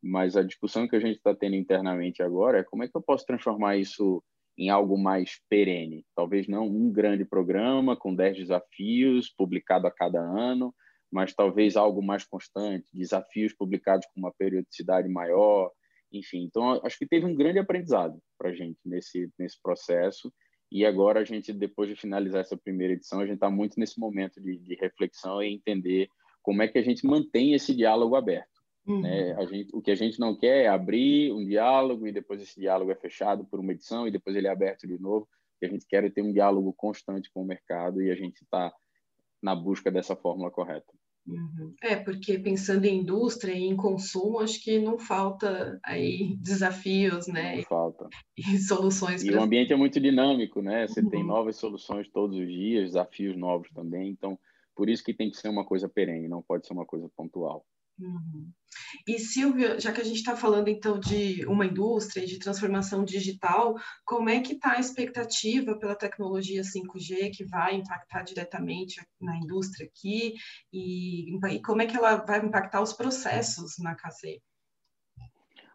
mas 0.02 0.36
a 0.36 0.42
discussão 0.42 0.88
que 0.88 0.96
a 0.96 1.00
gente 1.00 1.18
está 1.18 1.36
tendo 1.36 1.56
internamente 1.56 2.24
agora 2.24 2.58
é 2.58 2.64
como 2.64 2.84
é 2.84 2.88
que 2.88 2.98
eu 2.98 3.02
posso 3.02 3.28
transformar 3.28 3.78
isso 3.78 4.24
em 4.58 4.72
algo 4.72 4.98
mais 4.98 5.40
perene. 5.48 6.04
Talvez 6.16 6.48
não 6.48 6.66
um 6.66 6.92
grande 6.92 7.24
programa 7.24 7.96
com 7.96 8.16
10 8.16 8.38
desafios 8.38 9.30
publicado 9.30 9.86
a 9.86 9.92
cada 9.92 10.20
ano, 10.20 10.74
mas 11.16 11.34
talvez 11.34 11.78
algo 11.78 12.04
mais 12.04 12.26
constante, 12.26 12.94
desafios 12.94 13.54
publicados 13.54 14.06
com 14.08 14.20
uma 14.20 14.34
periodicidade 14.34 15.08
maior, 15.08 15.72
enfim. 16.12 16.44
Então, 16.44 16.82
acho 16.84 16.98
que 16.98 17.08
teve 17.08 17.26
um 17.26 17.34
grande 17.34 17.58
aprendizado 17.58 18.20
para 18.38 18.50
a 18.50 18.54
gente 18.54 18.78
nesse, 18.84 19.32
nesse 19.40 19.58
processo. 19.62 20.30
E 20.70 20.86
agora 20.86 21.22
a 21.22 21.24
gente, 21.24 21.54
depois 21.54 21.88
de 21.88 21.96
finalizar 21.96 22.42
essa 22.42 22.58
primeira 22.58 22.92
edição, 22.92 23.22
a 23.22 23.26
gente 23.26 23.36
está 23.36 23.50
muito 23.50 23.80
nesse 23.80 23.98
momento 23.98 24.42
de, 24.42 24.58
de 24.58 24.76
reflexão 24.76 25.42
e 25.42 25.54
entender 25.54 26.10
como 26.44 26.62
é 26.62 26.68
que 26.68 26.78
a 26.78 26.84
gente 26.84 27.08
mantém 27.08 27.54
esse 27.54 27.74
diálogo 27.74 28.18
aberto. 28.18 28.62
Uhum. 28.86 29.00
Né? 29.00 29.38
Gente, 29.48 29.74
o 29.74 29.82
que 29.82 29.92
a 29.92 29.96
gente 29.96 30.20
não 30.20 30.38
quer 30.38 30.66
é 30.66 30.68
abrir 30.68 31.32
um 31.32 31.46
diálogo 31.46 32.06
e 32.06 32.12
depois 32.12 32.42
esse 32.42 32.60
diálogo 32.60 32.92
é 32.92 32.96
fechado 32.96 33.46
por 33.46 33.62
uma 33.62 33.72
edição 33.72 34.06
e 34.06 34.12
depois 34.12 34.36
ele 34.36 34.48
é 34.48 34.52
aberto 34.52 34.86
de 34.86 35.00
novo. 35.00 35.24
O 35.24 35.60
que 35.62 35.66
a 35.66 35.70
gente 35.70 35.88
quer 35.88 36.04
é 36.04 36.10
ter 36.10 36.22
um 36.22 36.34
diálogo 36.34 36.74
constante 36.74 37.32
com 37.32 37.42
o 37.42 37.48
mercado 37.48 38.02
e 38.02 38.12
a 38.12 38.16
gente 38.16 38.42
está 38.42 38.74
na 39.42 39.56
busca 39.56 39.90
dessa 39.90 40.14
fórmula 40.14 40.52
correta. 40.52 40.92
Uhum. 41.28 41.74
É, 41.82 41.96
porque 41.96 42.38
pensando 42.38 42.86
em 42.86 43.00
indústria 43.00 43.54
e 43.54 43.64
em 43.64 43.76
consumo, 43.76 44.40
acho 44.40 44.64
que 44.64 44.78
não 44.80 44.98
falta 45.00 45.80
aí 45.84 46.38
desafios, 46.40 47.28
né? 47.28 47.58
Não 47.58 47.64
falta. 47.64 48.08
E 48.38 48.58
soluções. 48.60 49.24
E 49.24 49.32
pra... 49.32 49.42
o 49.42 49.44
ambiente 49.44 49.74
é 49.74 49.76
muito 49.76 50.00
dinâmico, 50.00 50.62
né? 50.62 50.88
Você 50.88 51.02
uhum. 51.02 51.10
tem 51.10 51.26
novas 51.26 51.58
soluções 51.58 52.08
todos 52.10 52.38
os 52.38 52.48
dias, 52.48 52.90
desafios 52.90 53.36
novos 53.36 53.70
também. 53.72 54.10
Então, 54.10 54.38
por 54.76 54.90
isso 54.90 55.04
que 55.04 55.14
tem 55.14 55.32
que 55.32 55.38
ser 55.38 55.50
uma 55.50 55.66
coisa 55.66 55.90
perene, 55.90 56.28
não 56.28 56.44
pode 56.44 56.68
ser 56.68 56.74
uma 56.74 56.86
coisa 56.86 57.10
pontual. 57.16 57.66
Uhum. 57.98 58.52
E 59.08 59.20
Silvia, 59.20 59.80
já 59.80 59.92
que 59.94 60.02
a 60.02 60.04
gente 60.04 60.18
está 60.18 60.36
falando 60.36 60.68
então 60.68 61.00
de 61.00 61.46
uma 61.46 61.66
indústria 61.66 62.26
de 62.26 62.40
transformação 62.40 63.06
digital, 63.06 63.76
como 64.06 64.30
é 64.30 64.42
que 64.42 64.54
está 64.54 64.74
a 64.74 64.80
expectativa 64.80 65.78
pela 65.78 65.96
tecnologia 65.96 66.62
5G 66.62 67.32
que 67.34 67.46
vai 67.46 67.76
impactar 67.76 68.24
diretamente 68.24 69.02
na 69.20 69.38
indústria 69.38 69.88
aqui 69.88 70.34
e, 70.74 71.36
e 71.36 71.62
como 71.62 71.82
é 71.82 71.86
que 71.86 71.96
ela 71.96 72.18
vai 72.18 72.46
impactar 72.46 72.82
os 72.82 72.94
processos 72.94 73.78
na 73.80 73.96
KC? 73.96 74.42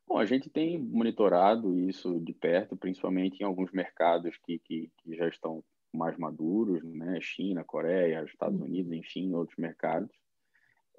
Bom, 0.07 0.19
a 0.19 0.27
gente 0.27 0.51
tem 0.51 0.77
monitorado 0.77 1.79
isso 1.79 2.19
de 2.21 2.35
perto, 2.35 2.77
principalmente 2.77 3.41
em 3.41 3.45
alguns 3.45 3.71
mercados 3.71 4.37
que, 4.45 4.59
que, 4.59 4.91
que 4.99 5.17
já 5.17 5.29
estão 5.29 5.63
mais 5.95 6.17
maduros, 6.19 6.83
né? 6.83 7.19
China, 7.21 7.65
Coreia, 7.65 8.25
Estados 8.25 8.61
Unidos, 8.61 8.93
enfim, 8.93 9.33
outros 9.33 9.57
mercados 9.57 10.11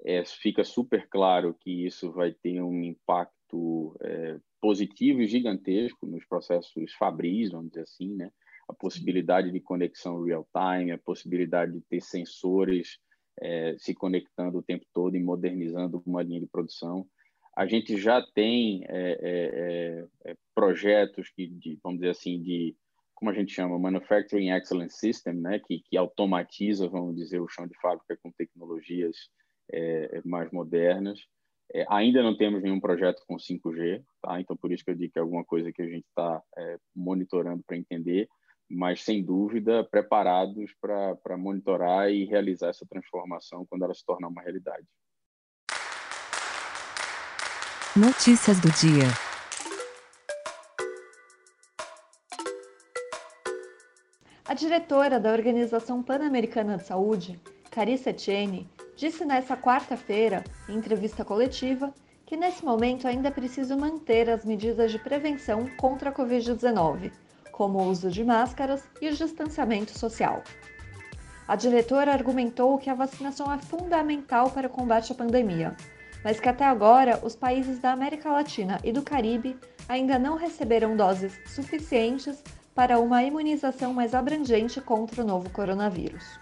é, 0.04 0.24
fica 0.24 0.64
super 0.64 1.08
claro 1.08 1.54
que 1.60 1.86
isso 1.86 2.10
vai 2.12 2.32
ter 2.32 2.60
um 2.60 2.82
impacto 2.82 3.96
é, 4.02 4.38
positivo 4.60 5.20
e 5.22 5.26
gigantesco 5.26 6.06
nos 6.06 6.24
processos 6.24 6.92
fabris, 6.94 7.50
vamos 7.50 7.70
dizer 7.70 7.82
assim, 7.82 8.14
né? 8.14 8.30
A 8.68 8.72
possibilidade 8.72 9.50
de 9.50 9.60
conexão 9.60 10.22
real-time, 10.22 10.92
a 10.92 10.98
possibilidade 10.98 11.72
de 11.72 11.80
ter 11.82 12.00
sensores 12.00 12.98
é, 13.40 13.76
se 13.78 13.94
conectando 13.94 14.58
o 14.58 14.62
tempo 14.62 14.84
todo 14.92 15.16
e 15.16 15.22
modernizando 15.22 16.02
uma 16.06 16.22
linha 16.22 16.40
de 16.40 16.46
produção. 16.46 17.06
A 17.56 17.66
gente 17.66 17.96
já 17.98 18.22
tem 18.34 18.84
é, 18.88 19.18
é, 19.20 20.08
é, 20.24 20.36
projetos 20.54 21.30
que, 21.30 21.46
de, 21.46 21.78
vamos 21.82 22.00
dizer 22.00 22.10
assim, 22.10 22.40
de 22.40 22.74
como 23.14 23.30
a 23.30 23.34
gente 23.34 23.52
chama, 23.52 23.78
Manufacturing 23.78 24.50
Excellence 24.50 24.96
System, 24.98 25.34
né, 25.34 25.60
que, 25.60 25.80
que 25.80 25.96
automatiza, 25.96 26.88
vamos 26.88 27.14
dizer, 27.14 27.40
o 27.40 27.48
chão 27.48 27.68
de 27.68 27.78
fábrica 27.80 28.18
com 28.20 28.32
tecnologias 28.32 29.16
é, 29.70 30.18
é, 30.18 30.22
mais 30.24 30.50
modernas. 30.50 31.20
É, 31.74 31.86
ainda 31.88 32.22
não 32.22 32.36
temos 32.36 32.62
nenhum 32.62 32.80
projeto 32.80 33.22
com 33.26 33.36
5G, 33.36 34.02
tá? 34.20 34.40
então 34.40 34.56
por 34.56 34.70
isso 34.72 34.84
que 34.84 34.90
eu 34.90 34.94
digo 34.94 35.12
que 35.12 35.18
é 35.18 35.22
alguma 35.22 35.44
coisa 35.44 35.72
que 35.72 35.80
a 35.80 35.86
gente 35.86 36.04
está 36.06 36.42
é, 36.56 36.78
monitorando 36.94 37.62
para 37.66 37.76
entender, 37.76 38.28
mas 38.68 39.02
sem 39.02 39.24
dúvida 39.24 39.84
preparados 39.84 40.70
para 40.80 41.36
monitorar 41.36 42.10
e 42.10 42.24
realizar 42.24 42.68
essa 42.68 42.86
transformação 42.86 43.66
quando 43.66 43.84
ela 43.84 43.94
se 43.94 44.04
tornar 44.04 44.28
uma 44.28 44.42
realidade. 44.42 44.86
Notícias 47.96 48.58
do 48.60 48.70
dia. 48.70 49.06
A 54.52 54.54
diretora 54.54 55.18
da 55.18 55.32
Organização 55.32 56.02
Pan-Americana 56.02 56.76
de 56.76 56.84
Saúde, 56.84 57.40
Carissa 57.70 58.10
Etienne, 58.10 58.68
disse 59.02 59.24
nesta 59.24 59.56
quarta-feira, 59.56 60.44
em 60.68 60.76
entrevista 60.76 61.24
coletiva, 61.24 61.92
que 62.24 62.36
nesse 62.36 62.64
momento 62.64 63.08
ainda 63.08 63.26
é 63.26 63.30
preciso 63.32 63.76
manter 63.76 64.30
as 64.30 64.44
medidas 64.44 64.92
de 64.92 64.98
prevenção 65.00 65.68
contra 65.76 66.10
a 66.10 66.12
Covid-19, 66.12 67.10
como 67.50 67.80
o 67.80 67.88
uso 67.88 68.08
de 68.12 68.22
máscaras 68.22 68.84
e 69.00 69.08
o 69.08 69.12
distanciamento 69.12 69.98
social. 69.98 70.44
A 71.48 71.56
diretora 71.56 72.12
argumentou 72.12 72.78
que 72.78 72.88
a 72.88 72.94
vacinação 72.94 73.52
é 73.52 73.58
fundamental 73.58 74.52
para 74.52 74.68
o 74.68 74.70
combate 74.70 75.10
à 75.10 75.16
pandemia, 75.16 75.76
mas 76.22 76.38
que 76.38 76.48
até 76.48 76.64
agora 76.64 77.18
os 77.24 77.34
países 77.34 77.80
da 77.80 77.90
América 77.90 78.30
Latina 78.30 78.78
e 78.84 78.92
do 78.92 79.02
Caribe 79.02 79.58
ainda 79.88 80.16
não 80.16 80.36
receberam 80.36 80.96
doses 80.96 81.36
suficientes 81.44 82.40
para 82.72 83.00
uma 83.00 83.24
imunização 83.24 83.92
mais 83.92 84.14
abrangente 84.14 84.80
contra 84.80 85.24
o 85.24 85.26
novo 85.26 85.50
coronavírus. 85.50 86.40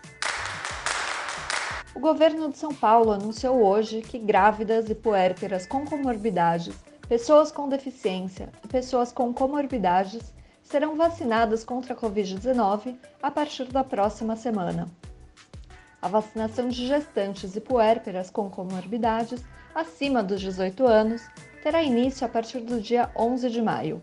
O 1.93 1.99
governo 1.99 2.49
de 2.49 2.57
São 2.57 2.73
Paulo 2.73 3.11
anunciou 3.11 3.65
hoje 3.65 4.01
que 4.01 4.17
grávidas 4.17 4.89
e 4.89 4.95
puérperas 4.95 5.67
com 5.67 5.85
comorbidades, 5.85 6.73
pessoas 7.09 7.51
com 7.51 7.69
deficiência 7.69 8.49
e 8.65 8.69
pessoas 8.69 9.11
com 9.11 9.35
comorbidades 9.35 10.33
serão 10.63 10.97
vacinadas 10.97 11.65
contra 11.65 11.93
a 11.93 11.97
Covid-19 11.97 12.97
a 13.21 13.29
partir 13.29 13.65
da 13.65 13.83
próxima 13.83 14.37
semana. 14.37 14.87
A 16.01 16.07
vacinação 16.07 16.69
de 16.69 16.87
gestantes 16.87 17.57
e 17.57 17.61
puérperas 17.61 18.31
com 18.31 18.49
comorbidades 18.49 19.45
acima 19.75 20.23
dos 20.23 20.41
18 20.41 20.87
anos 20.87 21.23
terá 21.61 21.83
início 21.83 22.25
a 22.25 22.31
partir 22.31 22.61
do 22.61 22.81
dia 22.81 23.11
11 23.19 23.51
de 23.51 23.61
maio. 23.61 24.01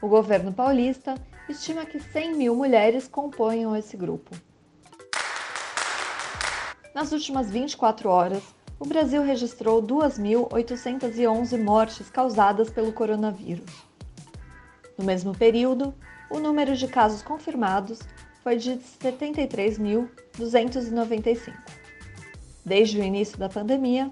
O 0.00 0.06
governo 0.06 0.52
paulista 0.52 1.16
estima 1.48 1.84
que 1.84 1.98
100 1.98 2.36
mil 2.36 2.54
mulheres 2.54 3.08
componham 3.08 3.74
esse 3.74 3.96
grupo. 3.96 4.45
Nas 6.96 7.12
últimas 7.12 7.48
24 7.50 8.08
horas, 8.08 8.42
o 8.80 8.86
Brasil 8.86 9.22
registrou 9.22 9.82
2.811 9.82 11.62
mortes 11.62 12.08
causadas 12.08 12.70
pelo 12.70 12.90
coronavírus. 12.90 13.70
No 14.96 15.04
mesmo 15.04 15.36
período, 15.36 15.94
o 16.30 16.38
número 16.38 16.74
de 16.74 16.88
casos 16.88 17.20
confirmados 17.20 17.98
foi 18.42 18.56
de 18.56 18.78
73.295. 19.02 21.52
Desde 22.64 22.98
o 22.98 23.04
início 23.04 23.36
da 23.36 23.50
pandemia, 23.50 24.10